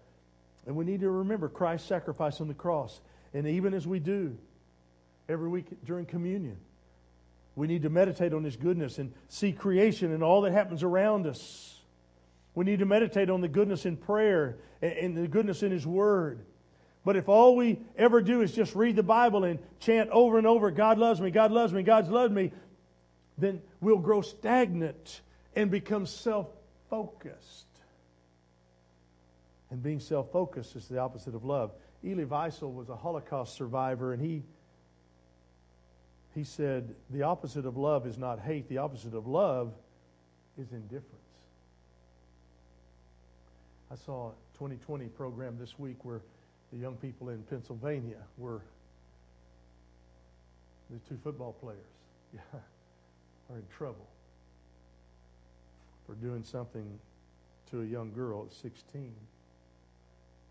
And 0.65 0.75
we 0.75 0.83
need 0.83 1.01
to 1.01 1.09
remember 1.09 1.47
Christ's 1.47 1.87
sacrifice 1.87 2.41
on 2.41 2.47
the 2.47 2.53
cross. 2.53 2.99
And 3.33 3.47
even 3.47 3.73
as 3.73 3.87
we 3.87 3.99
do 3.99 4.37
every 5.29 5.47
week 5.47 5.65
during 5.85 6.05
communion, 6.05 6.57
we 7.57 7.65
need 7.65 7.81
to 7.81 7.89
meditate 7.89 8.33
on 8.33 8.43
His 8.43 8.55
goodness 8.55 8.99
and 8.99 9.11
see 9.29 9.51
creation 9.51 10.13
and 10.13 10.23
all 10.23 10.41
that 10.41 10.53
happens 10.53 10.83
around 10.83 11.25
us. 11.25 11.81
We 12.53 12.63
need 12.65 12.79
to 12.79 12.85
meditate 12.85 13.31
on 13.31 13.41
the 13.41 13.47
goodness 13.47 13.87
in 13.87 13.97
prayer 13.97 14.57
and 14.79 15.17
the 15.17 15.27
goodness 15.27 15.63
in 15.63 15.71
His 15.71 15.85
Word. 15.85 16.45
But 17.03 17.15
if 17.15 17.27
all 17.27 17.55
we 17.55 17.79
ever 17.97 18.21
do 18.21 18.41
is 18.41 18.51
just 18.51 18.75
read 18.75 18.95
the 18.95 19.01
Bible 19.01 19.43
and 19.43 19.57
chant 19.79 20.11
over 20.11 20.37
and 20.37 20.45
over, 20.45 20.69
God 20.69 20.99
loves 20.99 21.19
me, 21.19 21.31
God 21.31 21.51
loves 21.51 21.73
me, 21.73 21.81
God's 21.81 22.09
loved 22.09 22.33
me, 22.33 22.51
then 23.39 23.59
we'll 23.81 23.97
grow 23.97 24.21
stagnant 24.21 25.21
and 25.55 25.71
become 25.71 26.05
self 26.05 26.47
focused. 26.91 27.65
And 29.71 29.81
being 29.81 29.99
self 29.99 30.31
focused 30.31 30.75
is 30.75 30.87
the 30.87 30.99
opposite 30.99 31.33
of 31.33 31.43
love. 31.43 31.71
Elie 32.05 32.25
Wiesel 32.25 32.71
was 32.71 32.89
a 32.89 32.95
Holocaust 32.95 33.55
survivor, 33.55 34.13
and 34.13 34.21
he, 34.21 34.43
he 36.37 36.43
said, 36.43 36.93
The 37.09 37.23
opposite 37.23 37.65
of 37.65 37.77
love 37.77 38.05
is 38.05 38.19
not 38.19 38.39
hate, 38.39 38.69
the 38.69 38.77
opposite 38.77 39.15
of 39.15 39.25
love 39.25 39.73
is 40.55 40.71
indifference. 40.71 41.15
I 43.91 43.95
saw 43.95 44.29
a 44.29 44.57
2020 44.59 45.05
program 45.07 45.57
this 45.59 45.79
week 45.79 46.05
where 46.05 46.21
the 46.71 46.77
young 46.77 46.95
people 46.97 47.29
in 47.29 47.41
Pennsylvania 47.43 48.17
were 48.37 48.61
the 50.91 50.99
two 51.09 51.17
football 51.23 51.53
players 51.53 51.79
yeah, 52.35 52.59
are 53.49 53.57
in 53.57 53.65
trouble 53.75 54.07
for 56.05 56.13
doing 56.15 56.43
something 56.43 56.99
to 57.71 57.81
a 57.81 57.85
young 57.85 58.13
girl 58.13 58.45
at 58.45 58.53
16. 58.53 59.11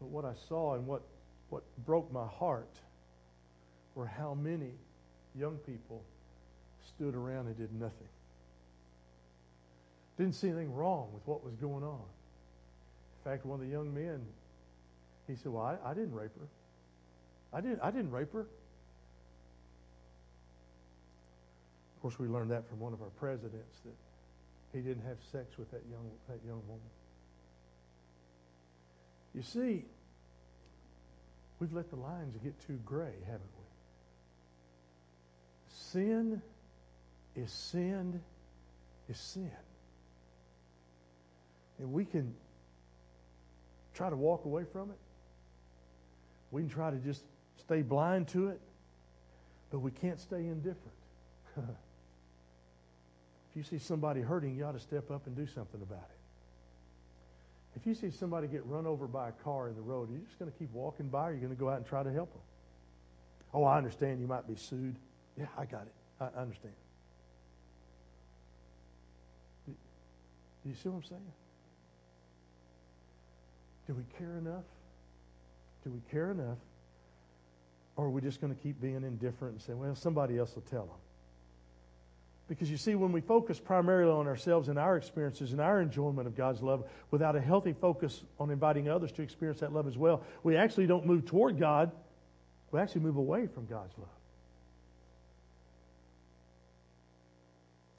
But 0.00 0.08
what 0.08 0.24
I 0.24 0.32
saw 0.48 0.74
and 0.74 0.84
what, 0.84 1.02
what 1.50 1.62
broke 1.86 2.12
my 2.12 2.26
heart 2.26 2.74
were 3.94 4.06
how 4.06 4.34
many 4.34 4.72
young 5.38 5.56
people 5.58 6.02
stood 6.86 7.14
around 7.14 7.46
and 7.46 7.56
did 7.56 7.72
nothing. 7.72 8.08
Didn't 10.16 10.34
see 10.34 10.48
anything 10.48 10.74
wrong 10.74 11.08
with 11.12 11.26
what 11.26 11.44
was 11.44 11.54
going 11.54 11.84
on. 11.84 12.00
In 12.00 13.30
fact, 13.30 13.44
one 13.44 13.60
of 13.60 13.66
the 13.66 13.72
young 13.72 13.92
men 13.92 14.24
he 15.26 15.34
said, 15.34 15.52
Well, 15.52 15.64
I, 15.64 15.90
I 15.90 15.94
didn't 15.94 16.14
rape 16.14 16.34
her. 16.38 16.46
I 17.52 17.60
didn't, 17.60 17.80
I 17.82 17.90
didn't 17.90 18.10
rape 18.10 18.32
her. 18.32 18.46
Of 21.96 22.02
course, 22.02 22.18
we 22.18 22.28
learned 22.28 22.50
that 22.50 22.68
from 22.68 22.78
one 22.78 22.92
of 22.92 23.02
our 23.02 23.10
presidents 23.18 23.80
that 23.84 23.94
he 24.72 24.80
didn't 24.80 25.04
have 25.04 25.16
sex 25.32 25.58
with 25.58 25.70
that 25.70 25.82
young, 25.90 26.08
that 26.28 26.38
young 26.46 26.60
woman. 26.68 26.90
You 29.34 29.42
see, 29.42 29.84
we've 31.58 31.72
let 31.72 31.90
the 31.90 31.96
lines 31.96 32.36
get 32.42 32.54
too 32.66 32.78
gray, 32.84 33.14
haven't 33.26 33.50
we? 33.55 33.55
Sin 35.92 36.42
is 37.36 37.52
sin 37.52 38.20
is 39.08 39.18
sin. 39.18 39.50
And 41.78 41.92
we 41.92 42.04
can 42.04 42.34
try 43.94 44.10
to 44.10 44.16
walk 44.16 44.44
away 44.46 44.64
from 44.72 44.90
it. 44.90 44.96
We 46.50 46.62
can 46.62 46.70
try 46.70 46.90
to 46.90 46.96
just 46.96 47.22
stay 47.58 47.82
blind 47.82 48.28
to 48.28 48.48
it, 48.48 48.60
but 49.70 49.80
we 49.80 49.90
can't 49.90 50.18
stay 50.18 50.38
indifferent. 50.38 50.96
if 51.56 51.64
you 53.54 53.62
see 53.62 53.78
somebody 53.78 54.22
hurting, 54.22 54.56
you 54.56 54.64
ought 54.64 54.72
to 54.72 54.80
step 54.80 55.10
up 55.10 55.26
and 55.26 55.36
do 55.36 55.46
something 55.46 55.82
about 55.82 56.08
it. 56.10 56.16
If 57.76 57.86
you 57.86 57.94
see 57.94 58.10
somebody 58.10 58.48
get 58.48 58.64
run 58.66 58.86
over 58.86 59.06
by 59.06 59.28
a 59.28 59.32
car 59.32 59.68
in 59.68 59.74
the 59.76 59.82
road, 59.82 60.08
are 60.08 60.12
you 60.12 60.20
just 60.26 60.38
going 60.38 60.50
to 60.50 60.58
keep 60.58 60.72
walking 60.72 61.08
by 61.08 61.28
or 61.28 61.30
are 61.30 61.34
you 61.34 61.40
going 61.40 61.54
to 61.54 61.60
go 61.60 61.68
out 61.68 61.76
and 61.76 61.86
try 61.86 62.02
to 62.02 62.12
help 62.12 62.32
them? 62.32 62.42
Oh, 63.52 63.64
I 63.64 63.76
understand 63.76 64.20
you 64.20 64.26
might 64.26 64.48
be 64.48 64.56
sued. 64.56 64.96
Yeah, 65.38 65.46
I 65.58 65.64
got 65.64 65.82
it. 65.82 65.94
I 66.20 66.40
understand. 66.40 66.74
Do 69.66 70.70
you 70.70 70.74
see 70.74 70.88
what 70.88 70.96
I'm 70.96 71.04
saying? 71.04 71.32
Do 73.86 73.94
we 73.94 74.02
care 74.18 74.36
enough 74.38 74.64
do 75.86 75.92
we 75.92 76.00
care 76.10 76.32
enough? 76.32 76.58
Or 77.94 78.06
are 78.06 78.10
we 78.10 78.20
just 78.20 78.40
going 78.40 78.52
to 78.52 78.60
keep 78.60 78.80
being 78.80 78.96
indifferent 78.96 79.52
and 79.52 79.62
say, 79.62 79.72
well, 79.72 79.94
somebody 79.94 80.36
else 80.36 80.52
will 80.56 80.62
tell 80.62 80.86
them? 80.86 80.96
Because 82.48 82.68
you 82.68 82.76
see, 82.76 82.96
when 82.96 83.12
we 83.12 83.20
focus 83.20 83.60
primarily 83.60 84.10
on 84.10 84.26
ourselves 84.26 84.68
and 84.68 84.80
our 84.80 84.96
experiences 84.96 85.52
and 85.52 85.60
our 85.60 85.80
enjoyment 85.80 86.26
of 86.26 86.36
God's 86.36 86.60
love 86.60 86.84
without 87.12 87.36
a 87.36 87.40
healthy 87.40 87.72
focus 87.72 88.22
on 88.40 88.50
inviting 88.50 88.88
others 88.88 89.12
to 89.12 89.22
experience 89.22 89.60
that 89.60 89.72
love 89.72 89.86
as 89.86 89.96
well, 89.96 90.24
we 90.42 90.56
actually 90.56 90.88
don't 90.88 91.06
move 91.06 91.24
toward 91.24 91.58
God. 91.58 91.92
We 92.72 92.80
actually 92.80 93.02
move 93.02 93.16
away 93.16 93.46
from 93.46 93.66
God's 93.66 93.96
love. 93.96 94.08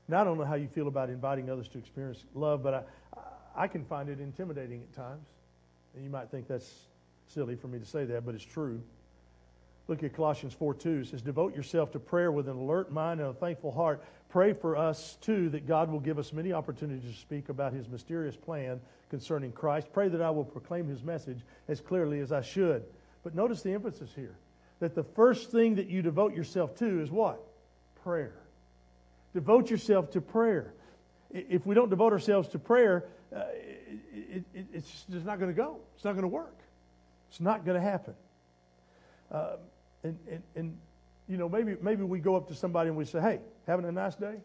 Now, 0.08 0.22
I 0.22 0.24
don't 0.24 0.38
know 0.38 0.46
how 0.46 0.56
you 0.56 0.68
feel 0.68 0.88
about 0.88 1.10
inviting 1.10 1.50
others 1.50 1.68
to 1.70 1.78
experience 1.78 2.24
love, 2.34 2.64
but 2.64 2.88
I, 3.16 3.64
I 3.64 3.68
can 3.68 3.84
find 3.84 4.10
it 4.10 4.20
intimidating 4.20 4.82
at 4.82 4.94
times. 4.94 5.28
And 5.96 6.04
you 6.04 6.10
might 6.10 6.30
think 6.30 6.48
that's 6.48 6.72
silly 7.28 7.56
for 7.56 7.68
me 7.68 7.80
to 7.80 7.86
say 7.86 8.06
that, 8.06 8.26
but 8.26 8.36
it's 8.36 8.46
true. 8.46 8.82
Look 9.88 10.04
at 10.04 10.14
Colossians 10.14 10.54
4 10.54 10.74
2. 10.76 10.90
It 11.00 11.08
says, 11.08 11.22
Devote 11.22 11.56
yourself 11.56 11.92
to 11.92 12.00
prayer 12.00 12.32
with 12.32 12.48
an 12.48 12.58
alert 12.58 12.92
mind 12.92 13.20
and 13.20 13.30
a 13.30 13.34
thankful 13.34 13.72
heart. 13.72 14.04
Pray 14.30 14.54
for 14.54 14.76
us, 14.76 15.18
too, 15.22 15.50
that 15.50 15.66
God 15.66 15.90
will 15.90 16.02
give 16.02 16.20
us 16.20 16.34
many 16.34 16.52
opportunities 16.52 17.10
to 17.10 17.18
speak 17.18 17.50
about 17.50 17.74
his 17.74 17.88
mysterious 17.88 18.36
plan 18.36 18.82
concerning 19.10 19.54
Christ. 19.54 19.88
Pray 19.94 20.10
that 20.10 20.22
I 20.22 20.30
will 20.30 20.44
proclaim 20.44 20.88
his 20.88 21.04
message 21.04 21.40
as 21.70 21.80
clearly 21.80 22.20
as 22.20 22.32
I 22.32 22.42
should. 22.42 22.84
But 23.24 23.36
notice 23.36 23.62
the 23.62 23.74
emphasis 23.74 24.12
here 24.14 24.36
that 24.80 24.94
the 24.94 25.04
first 25.04 25.52
thing 25.52 25.76
that 25.76 25.88
you 25.88 26.02
devote 26.02 26.36
yourself 26.36 26.76
to 26.76 27.02
is 27.02 27.10
what? 27.10 27.42
Prayer. 28.04 28.36
Devote 29.38 29.70
yourself 29.70 30.10
to 30.10 30.20
prayer. 30.20 30.74
If 31.30 31.64
we 31.64 31.76
don't 31.76 31.92
devote 31.92 32.12
ourselves 32.12 32.48
to 32.50 32.58
prayer, 32.58 33.06
uh, 33.32 33.44
it, 34.12 34.44
it, 34.56 34.66
it's 34.74 35.06
just 35.12 35.28
not 35.28 35.38
going 35.38 35.52
to 35.52 35.56
go. 35.56 35.78
It's 35.94 36.04
not 36.04 36.14
going 36.14 36.24
to 36.24 36.28
work. 36.28 36.58
It's 37.30 37.40
not 37.40 37.64
going 37.64 37.80
to 37.80 37.88
happen. 37.88 38.16
Uh, 39.32 39.58
and, 40.02 40.18
and, 40.28 40.42
and, 40.56 40.78
you 41.30 41.38
know, 41.38 41.48
maybe, 41.48 41.76
maybe 41.84 42.02
we 42.02 42.18
go 42.18 42.36
up 42.36 42.48
to 42.48 42.56
somebody 42.56 42.88
and 42.88 42.98
we 42.98 43.06
say, 43.06 43.22
hey, 43.22 43.40
having 43.68 43.86
a 43.86 43.92
nice 43.92 44.16
day? 44.16 44.38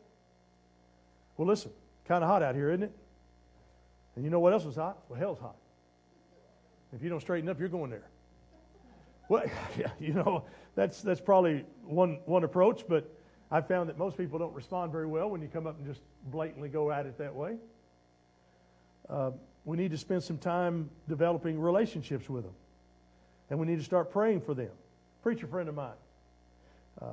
Well, 1.38 1.48
listen, 1.48 1.70
kind 2.06 2.22
of 2.22 2.28
hot 2.28 2.42
out 2.42 2.54
here, 2.54 2.68
isn't 2.68 2.82
it? 2.82 2.92
And 4.16 4.26
you 4.26 4.30
know 4.30 4.40
what 4.40 4.52
else 4.52 4.66
is 4.66 4.76
hot? 4.76 4.98
Well, 5.08 5.18
hell's 5.18 5.38
hot. 5.38 5.56
If 6.94 7.02
you 7.02 7.08
don't 7.08 7.20
straighten 7.20 7.48
up, 7.48 7.58
you're 7.58 7.70
going 7.70 7.88
there. 7.88 8.10
Well, 9.30 9.44
yeah, 9.78 9.88
you 9.98 10.12
know, 10.12 10.44
that's, 10.74 11.00
that's 11.00 11.22
probably 11.22 11.64
one, 11.82 12.18
one 12.26 12.44
approach, 12.44 12.84
but 12.86 13.10
I've 13.52 13.68
found 13.68 13.90
that 13.90 13.98
most 13.98 14.16
people 14.16 14.38
don't 14.38 14.54
respond 14.54 14.92
very 14.92 15.06
well 15.06 15.28
when 15.28 15.42
you 15.42 15.48
come 15.48 15.66
up 15.66 15.76
and 15.76 15.86
just 15.86 16.00
blatantly 16.30 16.70
go 16.70 16.90
at 16.90 17.04
it 17.04 17.18
that 17.18 17.34
way. 17.34 17.56
Uh, 19.10 19.32
we 19.66 19.76
need 19.76 19.90
to 19.90 19.98
spend 19.98 20.22
some 20.22 20.38
time 20.38 20.88
developing 21.06 21.60
relationships 21.60 22.30
with 22.30 22.44
them. 22.44 22.54
And 23.50 23.58
we 23.60 23.66
need 23.66 23.76
to 23.76 23.84
start 23.84 24.10
praying 24.10 24.40
for 24.40 24.54
them. 24.54 24.70
Preacher 25.22 25.46
friend 25.46 25.68
of 25.68 25.74
mine, 25.74 25.90
uh, 27.02 27.06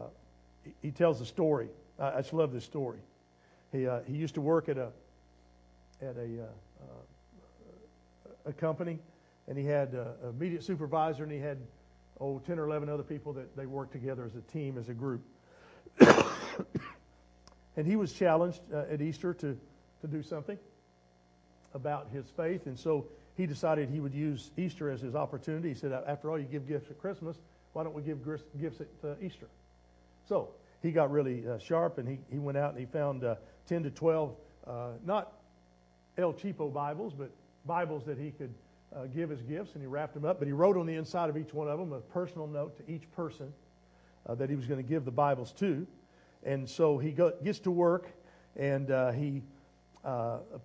he, 0.63 0.73
he, 0.81 0.91
tells 0.91 1.19
a 1.19 1.25
story. 1.25 1.67
I, 1.99 2.11
I, 2.11 2.21
just 2.21 2.31
love 2.31 2.53
this 2.53 2.63
story. 2.63 2.99
He, 3.73 3.85
uh, 3.85 3.99
he 4.07 4.13
used 4.13 4.35
to 4.35 4.41
work 4.41 4.69
at 4.69 4.77
a, 4.77 4.91
at 6.01 6.15
a, 6.15 6.43
uh, 6.43 6.45
uh, 6.85 8.49
a 8.49 8.53
company, 8.53 8.97
and 9.49 9.57
he 9.57 9.65
had 9.65 9.89
an 9.89 10.07
immediate 10.29 10.63
supervisor, 10.63 11.23
and 11.23 11.31
he 11.33 11.39
had, 11.39 11.57
oh, 12.21 12.39
10 12.47 12.57
or 12.59 12.65
11 12.65 12.87
other 12.87 13.03
people 13.03 13.33
that 13.33 13.57
they 13.57 13.65
worked 13.65 13.91
together 13.91 14.23
as 14.23 14.35
a 14.35 14.41
team, 14.53 14.77
as 14.77 14.87
a 14.87 14.93
group. 14.93 15.21
and 17.77 17.85
he 17.85 17.95
was 17.95 18.13
challenged 18.13 18.61
uh, 18.73 18.85
at 18.91 19.01
Easter 19.01 19.33
to, 19.35 19.57
to 20.01 20.07
do 20.07 20.21
something 20.23 20.57
about 21.73 22.07
his 22.11 22.25
faith, 22.35 22.65
and 22.65 22.77
so 22.77 23.05
he 23.39 23.45
decided 23.45 23.89
he 23.89 24.01
would 24.01 24.13
use 24.13 24.51
Easter 24.57 24.89
as 24.89 24.99
his 24.99 25.15
opportunity. 25.15 25.69
He 25.69 25.75
said, 25.75 25.93
after 25.93 26.29
all, 26.29 26.37
you 26.37 26.45
give 26.45 26.67
gifts 26.67 26.89
at 26.89 26.99
Christmas. 26.99 27.37
Why 27.71 27.83
don't 27.83 27.93
we 27.93 28.01
give 28.01 28.19
gifts 28.59 28.81
at 28.81 28.87
uh, 29.03 29.13
Easter? 29.21 29.47
So 30.27 30.49
he 30.81 30.91
got 30.91 31.09
really 31.09 31.47
uh, 31.47 31.57
sharp 31.57 31.99
and 31.99 32.07
he, 32.07 32.19
he 32.29 32.37
went 32.37 32.57
out 32.57 32.71
and 32.71 32.79
he 32.79 32.85
found 32.85 33.23
uh, 33.23 33.35
10 33.67 33.83
to 33.83 33.91
12, 33.91 34.35
uh, 34.67 34.87
not 35.05 35.33
El 36.17 36.33
Cheapo 36.33 36.73
Bibles, 36.73 37.13
but 37.13 37.31
Bibles 37.65 38.03
that 38.05 38.17
he 38.17 38.31
could 38.31 38.53
uh, 38.93 39.05
give 39.05 39.31
as 39.31 39.41
gifts, 39.43 39.73
and 39.75 39.81
he 39.81 39.87
wrapped 39.87 40.15
them 40.15 40.25
up. 40.25 40.39
But 40.39 40.47
he 40.47 40.51
wrote 40.51 40.75
on 40.75 40.85
the 40.85 40.95
inside 40.95 41.29
of 41.29 41.37
each 41.37 41.53
one 41.53 41.69
of 41.69 41.79
them 41.79 41.93
a 41.93 41.99
personal 41.99 42.47
note 42.47 42.75
to 42.77 42.91
each 42.91 43.09
person 43.11 43.53
uh, 44.29 44.35
that 44.35 44.49
he 44.49 44.55
was 44.55 44.67
going 44.67 44.81
to 44.81 44.87
give 44.87 45.03
the 45.03 45.11
Bibles 45.11 45.51
to. 45.53 45.87
And 46.43 46.69
so 46.69 46.97
he 46.97 47.11
go, 47.11 47.33
gets 47.43 47.59
to 47.61 47.71
work 47.71 48.07
and 48.55 48.89
he 49.15 49.41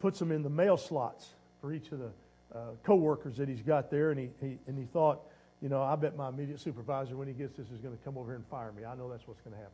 puts 0.01 0.19
them 0.19 0.31
in 0.31 0.43
the 0.43 0.51
mail 0.51 0.77
slots 0.77 1.31
for 1.61 1.73
each 1.73 1.91
of 1.93 1.99
the 1.99 2.11
uh, 2.55 2.59
co-workers 2.85 3.37
that 3.37 3.49
he's 3.49 3.63
got 3.63 3.91
there, 3.91 4.11
and 4.11 4.21
he, 4.21 4.31
he, 4.41 4.59
and 4.67 4.79
he 4.79 4.85
thought, 4.85 5.23
you 5.61 5.69
know, 5.69 5.83
I 5.83 5.97
bet 5.97 6.17
my 6.17 6.29
immediate 6.29 6.61
supervisor, 6.61 7.17
when 7.17 7.27
he 7.27 7.35
gets 7.35 7.57
this, 7.57 7.71
is 7.71 7.79
going 7.79 7.97
to 7.97 8.05
come 8.05 8.17
over 8.17 8.29
here 8.29 8.37
and 8.37 8.47
fire 8.47 8.71
me. 8.73 8.85
I 8.85 8.95
know 8.95 9.11
that's 9.11 9.27
what's 9.27 9.41
going 9.41 9.55
to 9.55 9.59
happen. 9.59 9.73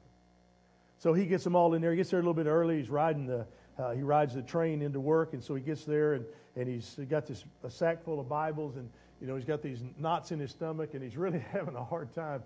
So 0.98 1.12
he 1.12 1.26
gets 1.26 1.44
them 1.44 1.56
all 1.56 1.74
in 1.74 1.82
there. 1.82 1.90
He 1.90 1.96
gets 1.96 2.10
there 2.10 2.20
a 2.20 2.22
little 2.22 2.34
bit 2.34 2.46
early. 2.46 2.78
He's 2.78 2.88
riding 2.88 3.26
the, 3.26 3.46
uh, 3.78 3.92
he 3.92 4.02
rides 4.02 4.34
the 4.34 4.42
train 4.42 4.82
into 4.82 5.00
work, 5.00 5.32
and 5.32 5.42
so 5.42 5.54
he 5.54 5.62
gets 5.62 5.84
there, 5.84 6.14
and, 6.14 6.24
and 6.56 6.68
he's 6.68 6.98
got 7.08 7.26
this 7.26 7.44
a 7.64 7.70
sack 7.70 8.02
full 8.04 8.20
of 8.20 8.28
Bibles, 8.28 8.76
and 8.76 8.88
you 9.20 9.26
know 9.26 9.34
he's 9.34 9.44
got 9.44 9.62
these 9.62 9.82
knots 9.98 10.32
in 10.32 10.38
his 10.38 10.50
stomach, 10.50 10.94
and 10.94 11.02
he's 11.02 11.16
really 11.16 11.38
having 11.52 11.76
a 11.76 11.84
hard 11.84 12.14
time. 12.14 12.42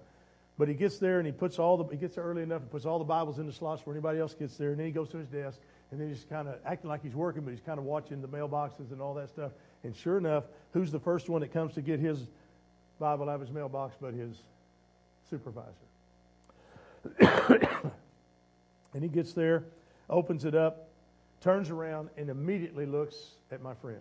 But 0.57 0.69
he 0.69 0.75
gets 0.75 0.99
there, 0.99 1.19
and 1.19 1.27
he 1.27 1.33
puts 1.33 1.59
all 1.59 1.77
the 1.77 1.85
he 1.91 1.97
gets 1.97 2.15
there 2.15 2.25
early 2.25 2.43
enough 2.43 2.63
and 2.63 2.71
puts 2.71 2.87
all 2.87 2.99
the 2.99 3.05
Bibles 3.05 3.39
in 3.39 3.47
the 3.47 3.53
slots 3.53 3.81
before 3.81 3.95
anybody 3.95 4.21
else 4.21 4.35
gets 4.35 4.57
there, 4.57 4.71
and 4.71 4.79
then 4.79 4.87
he 4.87 4.93
goes 4.93 5.09
to 5.11 5.19
his 5.19 5.27
desk, 5.29 5.59
and 5.91 6.01
then 6.01 6.09
he's 6.09 6.25
kind 6.29 6.49
of 6.49 6.57
acting 6.65 6.89
like 6.89 7.03
he's 7.03 7.15
working, 7.15 7.43
but 7.43 7.51
he's 7.51 7.61
kind 7.61 7.79
of 7.79 7.85
watching 7.85 8.21
the 8.21 8.29
mailboxes 8.29 8.93
and 8.93 9.01
all 9.01 9.15
that 9.15 9.31
stuff. 9.31 9.53
And 9.83 9.95
sure 9.95 10.17
enough, 10.17 10.45
who's 10.73 10.93
the 10.93 11.01
first 11.01 11.29
one 11.29 11.41
that 11.41 11.53
comes 11.53 11.75
to 11.75 11.83
get 11.83 11.99
his 11.99 12.27
Bible 13.01 13.29
out 13.29 13.37
of 13.37 13.41
his 13.41 13.51
mailbox 13.51 13.97
but 14.01 14.15
his 14.15 14.37
supervisor? 15.29 15.69
and 18.95 19.03
he 19.03 19.09
gets 19.09 19.33
there, 19.33 19.65
opens 20.09 20.45
it 20.45 20.55
up, 20.55 20.89
turns 21.41 21.71
around, 21.71 22.11
and 22.17 22.31
immediately 22.31 22.87
looks 22.87 23.33
at 23.51 23.61
my 23.61 23.75
friend. 23.75 24.01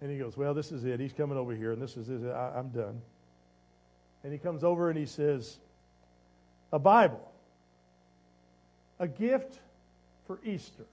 And 0.00 0.10
he 0.10 0.18
goes, 0.18 0.36
Well, 0.36 0.54
this 0.54 0.72
is 0.72 0.84
it. 0.84 0.98
He's 0.98 1.12
coming 1.12 1.36
over 1.36 1.54
here, 1.54 1.72
and 1.72 1.80
this 1.80 1.96
is 1.96 2.08
it. 2.08 2.26
I, 2.30 2.52
I'm 2.56 2.70
done. 2.70 3.00
And 4.22 4.32
he 4.32 4.38
comes 4.38 4.64
over 4.64 4.90
and 4.90 4.98
he 4.98 5.06
says, 5.06 5.58
A 6.72 6.78
Bible, 6.78 7.30
a 8.98 9.08
gift 9.08 9.58
for 10.26 10.38
Easter. 10.44 10.86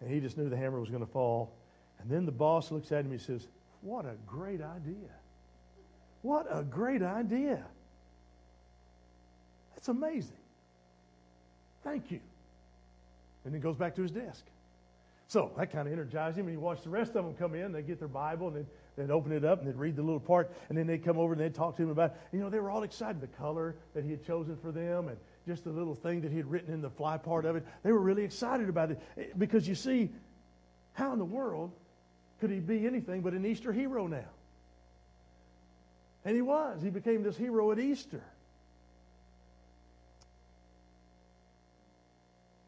And 0.00 0.10
he 0.10 0.20
just 0.20 0.36
knew 0.36 0.48
the 0.48 0.56
hammer 0.56 0.80
was 0.80 0.90
going 0.90 1.04
to 1.04 1.10
fall. 1.10 1.52
And 2.00 2.10
then 2.10 2.26
the 2.26 2.32
boss 2.32 2.70
looks 2.70 2.90
at 2.92 3.00
him 3.00 3.12
and 3.12 3.20
he 3.20 3.24
says, 3.24 3.46
What 3.80 4.04
a 4.04 4.14
great 4.26 4.60
idea. 4.60 5.10
What 6.22 6.46
a 6.50 6.62
great 6.62 7.02
idea. 7.02 7.64
That's 9.74 9.88
amazing. 9.88 10.36
Thank 11.82 12.10
you. 12.10 12.20
And 13.44 13.52
then 13.52 13.60
goes 13.60 13.76
back 13.76 13.96
to 13.96 14.02
his 14.02 14.12
desk. 14.12 14.44
So 15.26 15.50
that 15.56 15.72
kind 15.72 15.88
of 15.88 15.92
energized 15.92 16.36
him, 16.36 16.46
and 16.46 16.54
he 16.54 16.56
watched 16.56 16.84
the 16.84 16.90
rest 16.90 17.16
of 17.16 17.24
them 17.24 17.34
come 17.34 17.54
in. 17.54 17.72
They 17.72 17.82
get 17.82 17.98
their 17.98 18.06
Bible, 18.06 18.48
and 18.48 18.56
then 18.56 18.66
they'd 18.96 19.10
open 19.10 19.32
it 19.32 19.44
up, 19.44 19.60
and 19.60 19.68
they'd 19.68 19.76
read 19.76 19.96
the 19.96 20.02
little 20.02 20.20
part, 20.20 20.50
and 20.68 20.76
then 20.76 20.86
they'd 20.86 21.04
come 21.04 21.18
over 21.18 21.32
and 21.32 21.40
they'd 21.40 21.54
talk 21.54 21.76
to 21.76 21.82
him 21.82 21.90
about, 21.90 22.14
you 22.32 22.40
know, 22.40 22.50
they 22.50 22.60
were 22.60 22.70
all 22.70 22.82
excited, 22.82 23.20
the 23.20 23.26
color 23.26 23.76
that 23.94 24.04
he 24.04 24.10
had 24.10 24.24
chosen 24.24 24.56
for 24.56 24.72
them, 24.72 25.08
and 25.08 25.16
just 25.46 25.64
the 25.64 25.70
little 25.70 25.94
thing 25.94 26.20
that 26.20 26.30
he 26.30 26.36
had 26.36 26.50
written 26.50 26.72
in 26.72 26.80
the 26.80 26.90
fly 26.90 27.16
part 27.16 27.44
of 27.44 27.56
it. 27.56 27.66
They 27.82 27.92
were 27.92 28.00
really 28.00 28.24
excited 28.24 28.68
about 28.68 28.90
it 28.92 29.00
eh, 29.18 29.24
because 29.36 29.66
you 29.66 29.74
see, 29.74 30.10
how 30.92 31.12
in 31.12 31.18
the 31.18 31.24
world 31.24 31.72
could 32.40 32.50
he 32.50 32.60
be 32.60 32.86
anything 32.86 33.22
but 33.22 33.32
an 33.32 33.46
Easter 33.46 33.72
hero 33.72 34.06
now? 34.06 34.28
And 36.24 36.36
he 36.36 36.42
was. 36.42 36.80
He 36.82 36.90
became 36.90 37.22
this 37.22 37.36
hero 37.36 37.72
at 37.72 37.78
Easter. 37.78 38.22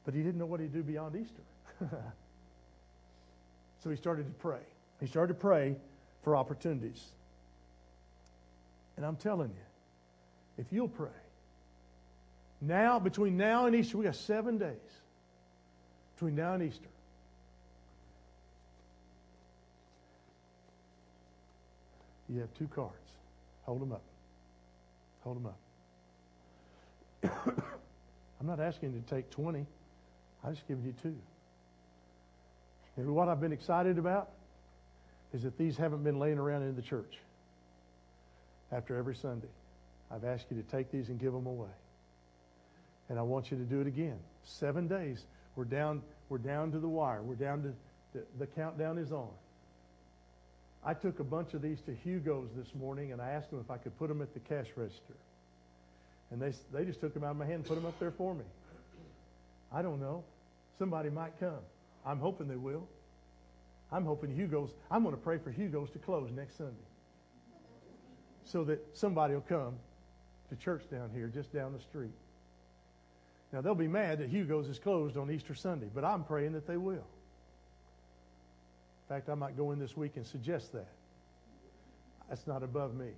But 0.05 0.15
he 0.15 0.23
didn't 0.23 0.39
know 0.39 0.47
what 0.47 0.61
he'd 0.61 0.73
do 0.73 0.83
beyond 0.83 1.17
Easter. 1.17 1.43
so 3.83 3.91
he 3.91 3.97
started 3.97 4.27
to 4.27 4.33
pray. 4.35 4.61
He 5.01 5.07
started 5.07 5.35
to 5.35 5.41
pray 5.41 5.77
for 6.25 6.35
opportunities. 6.35 7.05
And 8.97 9.05
I'm 9.05 9.17
telling 9.17 9.51
you, 9.51 10.63
if 10.63 10.67
you'll 10.73 10.89
pray, 10.89 11.11
now, 12.61 12.99
between 12.99 13.37
now 13.37 13.67
and 13.67 13.77
Easter, 13.77 13.99
we 13.99 14.05
got 14.05 14.17
seven 14.17 14.57
days. 14.57 14.79
Between 16.15 16.35
now 16.35 16.55
and 16.55 16.63
Easter. 16.63 16.89
You 22.31 22.41
have 22.41 22.55
two 22.55 22.69
cards. 22.69 22.95
Hold 23.65 23.83
them 23.83 23.93
up. 23.93 24.03
Hold 25.25 25.37
them 25.37 25.47
up. 25.47 25.59
I'm 28.41 28.47
not 28.47 28.61
asking 28.61 28.95
you 28.95 29.03
to 29.07 29.15
take 29.15 29.31
20. 29.31 29.67
I'm 30.43 30.55
just 30.55 30.67
giving 30.67 30.85
you 30.85 30.95
two. 31.03 31.17
And 32.97 33.15
what 33.15 33.29
I've 33.29 33.41
been 33.41 33.53
excited 33.53 33.99
about 33.99 34.31
is 35.35 35.43
that 35.43 35.59
these 35.59 35.77
haven't 35.77 36.05
been 36.05 36.21
laying 36.21 36.39
around 36.39 36.63
in 36.63 36.77
the 36.77 36.83
church 36.83 37.19
after 38.71 38.97
every 38.97 39.17
Sunday. 39.17 39.49
I've 40.11 40.25
asked 40.25 40.47
you 40.49 40.63
to 40.63 40.63
take 40.71 40.93
these 40.93 41.09
and 41.09 41.19
give 41.19 41.33
them 41.33 41.47
away. 41.47 41.75
And 43.09 43.19
I 43.19 43.23
want 43.23 43.51
you 43.51 43.59
to 43.59 43.65
do 43.65 43.81
it 43.81 43.89
again. 43.89 44.19
Seven 44.45 44.87
days. 44.87 45.25
We're 45.57 45.65
down, 45.65 46.03
we're 46.29 46.39
down 46.39 46.71
to 46.73 46.79
the 46.79 46.89
wire. 46.89 47.21
We're 47.21 47.35
down 47.35 47.63
to 47.63 47.73
the, 48.17 48.25
the 48.39 48.47
countdown 48.47 48.97
is 48.97 49.11
on. 49.11 49.29
I 50.85 50.95
took 50.95 51.19
a 51.19 51.25
bunch 51.25 51.53
of 51.55 51.63
these 51.63 51.81
to 51.83 51.95
Hugo's 51.95 52.51
this 52.57 52.73
morning 52.75 53.11
and 53.13 53.21
I 53.21 53.31
asked 53.31 53.51
them 53.51 53.59
if 53.59 53.71
I 53.71 53.77
could 53.77 53.99
put 53.99 54.09
them 54.09 54.23
at 54.23 54.33
the 54.35 54.41
cash 54.41 54.67
register. 54.77 55.15
And 56.31 56.41
they, 56.41 56.53
they 56.73 56.85
just 56.85 57.01
took 57.01 57.13
them 57.13 57.25
out 57.25 57.33
of 57.33 57.37
my 57.39 57.47
hand 57.47 57.57
and 57.57 57.67
put 57.67 57.75
them 57.75 57.87
up 57.87 57.99
there 57.99 58.13
for 58.13 58.35
me. 58.35 58.45
I 59.73 59.83
don't 59.83 60.01
know. 60.01 60.23
Somebody 60.79 61.11
might 61.11 61.39
come. 61.41 61.59
I'm 62.07 62.21
hoping 62.21 62.47
they 62.47 62.57
will. 62.57 62.87
I'm 63.95 64.05
hoping 64.05 64.35
Hugo's, 64.35 64.75
I'm 64.91 65.05
going 65.05 65.15
to 65.15 65.21
pray 65.21 65.39
for 65.39 65.53
Hugo's 65.53 65.89
to 65.91 66.01
close 66.01 66.29
next 66.35 66.59
Sunday. 66.59 66.75
So 68.45 68.65
that 68.65 68.85
somebody 68.93 69.35
will 69.35 69.41
come 69.43 69.77
to 70.51 70.57
church 70.57 70.83
down 70.91 71.11
here, 71.15 71.29
just 71.29 71.53
down 71.53 71.73
the 71.73 71.79
street. 71.79 72.11
Now, 73.53 73.61
they'll 73.61 73.77
be 73.77 73.87
mad 73.87 74.19
that 74.19 74.29
Hugo's 74.29 74.67
is 74.67 74.81
closed 74.81 75.17
on 75.17 75.31
Easter 75.31 75.55
Sunday, 75.55 75.87
but 75.95 76.05
I'm 76.05 76.25
praying 76.25 76.55
that 76.55 76.67
they 76.67 76.77
will. 76.77 76.95
In 76.95 77.05
fact, 79.09 79.29
I 79.29 79.35
might 79.35 79.57
go 79.57 79.71
in 79.71 79.79
this 79.79 79.97
week 79.97 80.17
and 80.17 80.27
suggest 80.27 80.73
that. 80.73 80.89
That's 82.29 82.49
not 82.49 82.65
above 82.65 82.97
me. 82.97 83.11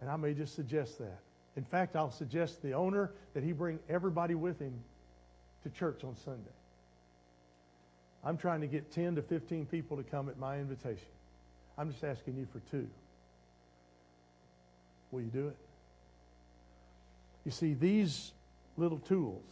And 0.00 0.08
I 0.08 0.16
may 0.16 0.32
just 0.32 0.54
suggest 0.54 0.98
that. 1.00 1.18
In 1.54 1.64
fact, 1.64 1.96
I'll 1.96 2.10
suggest 2.10 2.62
the 2.62 2.72
owner 2.72 3.12
that 3.34 3.42
he 3.44 3.52
bring 3.52 3.78
everybody 3.90 4.34
with 4.34 4.58
him 4.58 4.72
to 5.64 5.70
church 5.70 6.02
on 6.02 6.16
Sunday. 6.16 6.50
I'm 8.26 8.36
trying 8.36 8.60
to 8.62 8.66
get 8.66 8.90
10 8.90 9.14
to 9.14 9.22
15 9.22 9.66
people 9.66 9.96
to 9.96 10.02
come 10.02 10.28
at 10.28 10.36
my 10.36 10.58
invitation. 10.58 11.06
I'm 11.78 11.92
just 11.92 12.02
asking 12.02 12.36
you 12.36 12.48
for 12.52 12.58
two. 12.72 12.88
Will 15.12 15.20
you 15.20 15.30
do 15.30 15.46
it? 15.46 15.56
You 17.44 17.52
see, 17.52 17.74
these 17.74 18.32
little 18.76 18.98
tools 18.98 19.44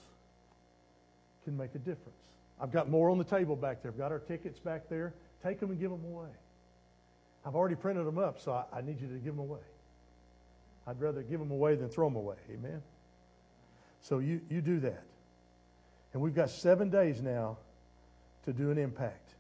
can 1.45 1.57
make 1.57 1.77
a 1.77 1.79
difference. 1.79 2.19
I've 2.61 2.73
got 2.73 2.91
more 2.91 3.11
on 3.11 3.19
the 3.19 3.25
table 3.25 3.55
back 3.55 3.81
there. 3.81 3.93
I've 3.93 3.99
got 3.99 4.11
our 4.11 4.19
tickets 4.19 4.59
back 4.59 4.89
there. 4.89 5.15
Take 5.45 5.61
them 5.61 5.71
and 5.71 5.79
give 5.79 5.93
them 5.93 6.05
away. 6.05 6.31
I've 7.47 7.55
already 7.55 7.77
printed 7.77 8.05
them 8.07 8.19
up, 8.19 8.41
so 8.41 8.53
I, 8.53 8.79
I 8.79 8.81
need 8.81 9.01
you 9.01 9.07
to 9.07 9.15
give 9.15 9.37
them 9.37 9.39
away. 9.39 9.61
I'd 10.89 11.01
rather 11.01 11.23
give 11.23 11.39
them 11.39 11.53
away 11.53 11.77
than 11.77 11.89
throw 11.91 12.09
them 12.09 12.17
away. 12.17 12.37
Amen? 12.51 12.83
So 14.03 14.19
you, 14.19 14.41
you 14.51 14.61
do 14.61 14.81
that. 14.81 15.05
And 16.13 16.21
we've 16.21 16.35
got 16.35 16.51
seven 16.51 16.91
days 16.91 17.23
now 17.23 17.59
to 18.45 18.53
do 18.53 18.71
an 18.71 18.79
impact. 18.79 19.35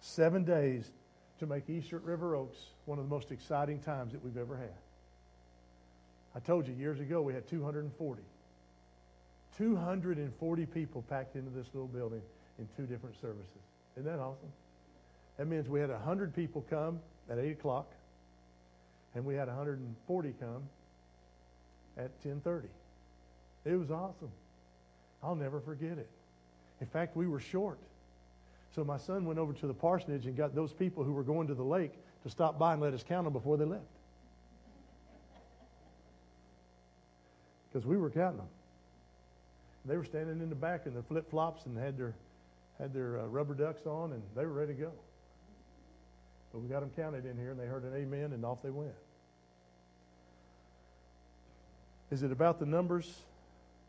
Seven 0.00 0.44
days 0.44 0.90
to 1.38 1.46
make 1.46 1.68
Easter 1.68 1.96
at 1.96 2.04
River 2.04 2.34
Oaks 2.34 2.58
one 2.84 2.98
of 2.98 3.04
the 3.04 3.10
most 3.10 3.30
exciting 3.30 3.80
times 3.80 4.12
that 4.12 4.24
we've 4.24 4.36
ever 4.36 4.56
had. 4.56 4.74
I 6.34 6.40
told 6.40 6.66
you 6.66 6.74
years 6.74 7.00
ago 7.00 7.22
we 7.22 7.34
had 7.34 7.48
240. 7.48 8.22
240 9.56 10.66
people 10.66 11.02
packed 11.08 11.34
into 11.34 11.50
this 11.50 11.66
little 11.72 11.88
building 11.88 12.20
in 12.58 12.68
two 12.76 12.84
different 12.84 13.20
services. 13.20 13.46
Isn't 13.96 14.10
that 14.10 14.18
awesome? 14.18 14.52
That 15.38 15.46
means 15.46 15.68
we 15.68 15.80
had 15.80 15.90
100 15.90 16.34
people 16.34 16.64
come 16.68 17.00
at 17.30 17.38
8 17.38 17.52
o'clock, 17.52 17.90
and 19.14 19.24
we 19.24 19.34
had 19.34 19.48
140 19.48 20.34
come 20.38 20.62
at 21.96 22.10
10.30. 22.22 22.64
It 23.64 23.74
was 23.76 23.90
awesome. 23.90 24.30
I'll 25.22 25.34
never 25.34 25.60
forget 25.60 25.98
it. 25.98 26.08
In 26.80 26.86
fact, 26.86 27.16
we 27.16 27.26
were 27.26 27.40
short. 27.40 27.78
So 28.74 28.84
my 28.84 28.98
son 28.98 29.24
went 29.24 29.38
over 29.38 29.52
to 29.54 29.66
the 29.66 29.74
parsonage 29.74 30.26
and 30.26 30.36
got 30.36 30.54
those 30.54 30.72
people 30.72 31.02
who 31.02 31.12
were 31.12 31.22
going 31.22 31.48
to 31.48 31.54
the 31.54 31.64
lake 31.64 31.92
to 32.24 32.30
stop 32.30 32.58
by 32.58 32.72
and 32.74 32.82
let 32.82 32.92
us 32.92 33.02
count 33.02 33.24
them 33.24 33.32
before 33.32 33.56
they 33.56 33.64
left. 33.64 33.84
Because 37.72 37.86
we 37.86 37.96
were 37.96 38.10
counting 38.10 38.38
them. 38.38 38.48
They 39.84 39.96
were 39.96 40.04
standing 40.04 40.40
in 40.40 40.48
the 40.48 40.54
back 40.54 40.86
in 40.86 40.94
their 40.94 41.02
flip 41.02 41.30
flops 41.30 41.66
and 41.66 41.78
had 41.78 41.96
their 41.96 42.14
had 42.78 42.92
their 42.92 43.20
uh, 43.20 43.26
rubber 43.26 43.54
ducks 43.54 43.86
on, 43.86 44.12
and 44.12 44.22
they 44.34 44.44
were 44.44 44.52
ready 44.52 44.74
to 44.74 44.80
go. 44.80 44.92
But 46.52 46.60
we 46.60 46.68
got 46.68 46.80
them 46.80 46.90
counted 46.94 47.24
in 47.24 47.36
here, 47.36 47.50
and 47.50 47.60
they 47.60 47.66
heard 47.66 47.84
an 47.84 47.94
amen, 47.94 48.32
and 48.32 48.44
off 48.44 48.62
they 48.62 48.70
went. 48.70 48.92
Is 52.10 52.22
it 52.22 52.32
about 52.32 52.58
the 52.58 52.66
numbers? 52.66 53.22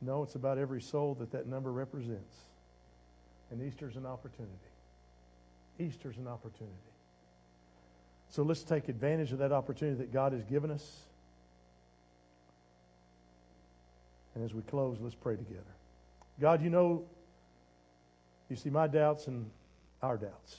No, 0.01 0.23
it's 0.23 0.35
about 0.35 0.57
every 0.57 0.81
soul 0.81 1.15
that 1.15 1.31
that 1.31 1.47
number 1.47 1.71
represents. 1.71 2.35
And 3.51 3.61
Easter's 3.61 3.95
an 3.95 4.05
opportunity. 4.05 4.53
Easter's 5.79 6.17
an 6.17 6.27
opportunity. 6.27 6.75
So 8.29 8.43
let's 8.43 8.63
take 8.63 8.89
advantage 8.89 9.31
of 9.31 9.39
that 9.39 9.51
opportunity 9.51 9.97
that 9.99 10.11
God 10.11 10.33
has 10.33 10.43
given 10.43 10.71
us. 10.71 10.97
And 14.35 14.43
as 14.43 14.53
we 14.53 14.61
close, 14.63 14.97
let's 14.99 15.15
pray 15.15 15.35
together. 15.35 15.63
God, 16.39 16.61
you 16.61 16.69
know, 16.69 17.05
you 18.49 18.55
see 18.55 18.69
my 18.69 18.87
doubts 18.87 19.27
and 19.27 19.49
our 20.01 20.17
doubts. 20.17 20.57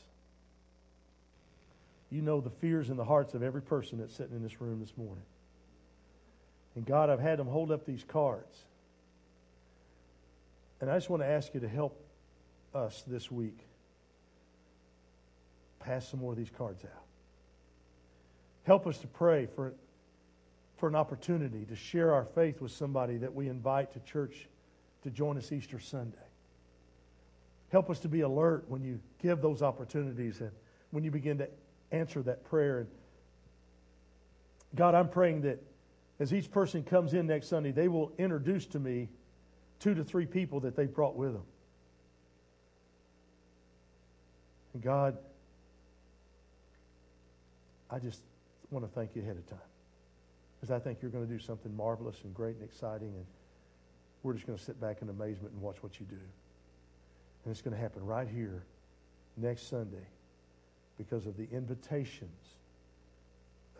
You 2.10 2.22
know 2.22 2.40
the 2.40 2.50
fears 2.50 2.90
in 2.90 2.96
the 2.96 3.04
hearts 3.04 3.34
of 3.34 3.42
every 3.42 3.62
person 3.62 3.98
that's 3.98 4.14
sitting 4.14 4.34
in 4.34 4.42
this 4.42 4.60
room 4.60 4.80
this 4.80 4.96
morning. 4.96 5.24
And 6.74 6.86
God, 6.86 7.10
I've 7.10 7.20
had 7.20 7.38
them 7.38 7.46
hold 7.46 7.70
up 7.70 7.84
these 7.84 8.04
cards. 8.04 8.64
And 10.80 10.90
I 10.90 10.96
just 10.96 11.10
want 11.10 11.22
to 11.22 11.26
ask 11.26 11.52
you 11.54 11.60
to 11.60 11.68
help 11.68 12.00
us 12.74 13.02
this 13.06 13.30
week 13.30 13.58
pass 15.80 16.08
some 16.08 16.20
more 16.20 16.32
of 16.32 16.38
these 16.38 16.50
cards 16.50 16.84
out. 16.84 17.04
Help 18.64 18.86
us 18.86 18.98
to 18.98 19.06
pray 19.06 19.46
for, 19.46 19.72
for 20.76 20.88
an 20.88 20.94
opportunity 20.94 21.64
to 21.64 21.74
share 21.74 22.12
our 22.12 22.24
faith 22.24 22.60
with 22.60 22.72
somebody 22.72 23.16
that 23.16 23.34
we 23.34 23.48
invite 23.48 23.92
to 23.92 24.00
church 24.00 24.48
to 25.02 25.10
join 25.10 25.38
us 25.38 25.50
Easter 25.52 25.78
Sunday. 25.78 26.16
Help 27.70 27.88
us 27.90 28.00
to 28.00 28.08
be 28.08 28.22
alert 28.22 28.64
when 28.68 28.82
you 28.82 29.00
give 29.22 29.40
those 29.40 29.62
opportunities 29.62 30.40
and 30.40 30.50
when 30.90 31.04
you 31.04 31.10
begin 31.10 31.38
to 31.38 31.48
answer 31.92 32.22
that 32.22 32.44
prayer. 32.44 32.80
And 32.80 32.88
God, 34.74 34.94
I'm 34.94 35.08
praying 35.08 35.42
that 35.42 35.62
as 36.20 36.34
each 36.34 36.50
person 36.50 36.82
comes 36.82 37.14
in 37.14 37.26
next 37.26 37.48
Sunday, 37.48 37.70
they 37.70 37.88
will 37.88 38.12
introduce 38.18 38.66
to 38.66 38.78
me 38.78 39.08
two 39.78 39.94
to 39.94 40.02
three 40.02 40.26
people 40.26 40.60
that 40.60 40.76
they 40.76 40.86
brought 40.86 41.14
with 41.14 41.32
them. 41.32 41.44
And 44.74 44.82
God, 44.82 45.16
I 47.90 47.98
just 47.98 48.20
want 48.70 48.84
to 48.84 48.92
thank 48.92 49.16
you 49.16 49.22
ahead 49.22 49.36
of 49.36 49.48
time. 49.48 49.58
Because 50.60 50.74
I 50.74 50.78
think 50.78 50.98
you're 51.00 51.10
going 51.10 51.26
to 51.26 51.32
do 51.32 51.38
something 51.38 51.74
marvelous 51.76 52.16
and 52.24 52.34
great 52.34 52.56
and 52.56 52.64
exciting. 52.64 53.08
And 53.08 53.26
we're 54.22 54.34
just 54.34 54.46
going 54.46 54.58
to 54.58 54.64
sit 54.64 54.80
back 54.80 55.02
in 55.02 55.08
amazement 55.08 55.54
and 55.54 55.62
watch 55.62 55.76
what 55.82 56.00
you 56.00 56.06
do. 56.06 56.16
And 57.44 57.52
it's 57.52 57.62
going 57.62 57.74
to 57.74 57.80
happen 57.80 58.04
right 58.04 58.28
here 58.28 58.64
next 59.36 59.70
Sunday 59.70 60.06
because 60.98 61.26
of 61.26 61.36
the 61.36 61.48
invitations 61.52 62.56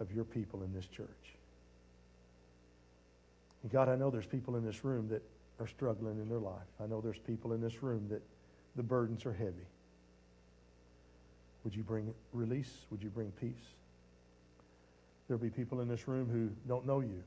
of 0.00 0.12
your 0.12 0.24
people 0.24 0.62
in 0.62 0.72
this 0.72 0.86
church. 0.86 1.08
And 3.62 3.72
God, 3.72 3.88
I 3.88 3.96
know 3.96 4.10
there's 4.10 4.26
people 4.26 4.56
in 4.56 4.64
this 4.64 4.84
room 4.84 5.08
that 5.08 5.22
are 5.58 5.66
struggling 5.66 6.18
in 6.18 6.28
their 6.28 6.38
life. 6.38 6.68
I 6.80 6.86
know 6.86 7.00
there's 7.00 7.18
people 7.18 7.52
in 7.52 7.60
this 7.60 7.82
room 7.82 8.06
that 8.10 8.22
the 8.76 8.82
burdens 8.84 9.26
are 9.26 9.32
heavy. 9.32 9.66
Would 11.68 11.76
you 11.76 11.82
bring 11.82 12.14
release? 12.32 12.72
Would 12.90 13.02
you 13.02 13.10
bring 13.10 13.30
peace? 13.32 13.52
There'll 15.26 15.38
be 15.38 15.50
people 15.50 15.82
in 15.82 15.88
this 15.88 16.08
room 16.08 16.26
who 16.26 16.48
don't 16.66 16.86
know 16.86 17.00
you, 17.00 17.22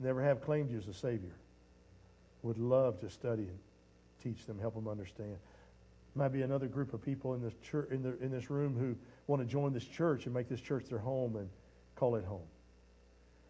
never 0.00 0.20
have 0.20 0.44
claimed 0.44 0.72
you 0.72 0.78
as 0.78 0.88
a 0.88 0.92
Savior. 0.92 1.36
Would 2.42 2.58
love 2.58 2.98
to 3.02 3.08
study 3.08 3.44
and 3.44 3.56
teach 4.20 4.46
them, 4.46 4.58
help 4.58 4.74
them 4.74 4.88
understand. 4.88 5.36
Might 6.16 6.32
be 6.32 6.42
another 6.42 6.66
group 6.66 6.92
of 6.92 7.04
people 7.04 7.34
in 7.34 7.42
this 7.42 7.54
church, 7.62 7.88
in, 7.92 8.02
the, 8.02 8.20
in 8.20 8.32
this 8.32 8.50
room 8.50 8.76
who 8.76 8.96
want 9.28 9.40
to 9.40 9.46
join 9.46 9.72
this 9.72 9.84
church 9.84 10.24
and 10.24 10.34
make 10.34 10.48
this 10.48 10.60
church 10.60 10.86
their 10.88 10.98
home 10.98 11.36
and 11.36 11.48
call 11.94 12.16
it 12.16 12.24
home. 12.24 12.48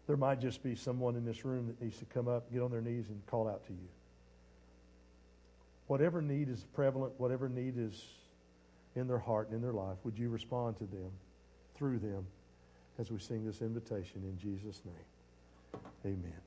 There 0.05 0.15
might 0.15 0.39
just 0.39 0.61
be 0.61 0.75
someone 0.75 1.15
in 1.15 1.25
this 1.25 1.43
room 1.43 1.65
that 1.65 1.81
needs 1.81 1.97
to 1.97 2.05
come 2.05 2.27
up, 2.27 2.53
get 2.53 2.61
on 2.61 2.69
their 2.69 2.81
knees, 2.81 3.05
and 3.09 3.19
call 3.25 3.49
out 3.49 3.65
to 3.65 3.73
you. 3.73 3.89
Whatever 5.87 6.21
need 6.21 6.49
is 6.49 6.63
prevalent, 6.75 7.13
whatever 7.17 7.49
need 7.49 7.79
is 7.79 7.99
in 8.95 9.07
their 9.07 9.19
heart 9.19 9.47
and 9.47 9.55
in 9.57 9.61
their 9.61 9.73
life, 9.73 9.97
would 10.03 10.17
you 10.17 10.29
respond 10.29 10.77
to 10.77 10.85
them, 10.85 11.11
through 11.75 11.99
them, 11.99 12.25
as 12.97 13.11
we 13.11 13.19
sing 13.19 13.45
this 13.45 13.61
invitation 13.61 14.23
in 14.23 14.37
Jesus' 14.37 14.81
name? 14.85 15.81
Amen. 16.05 16.44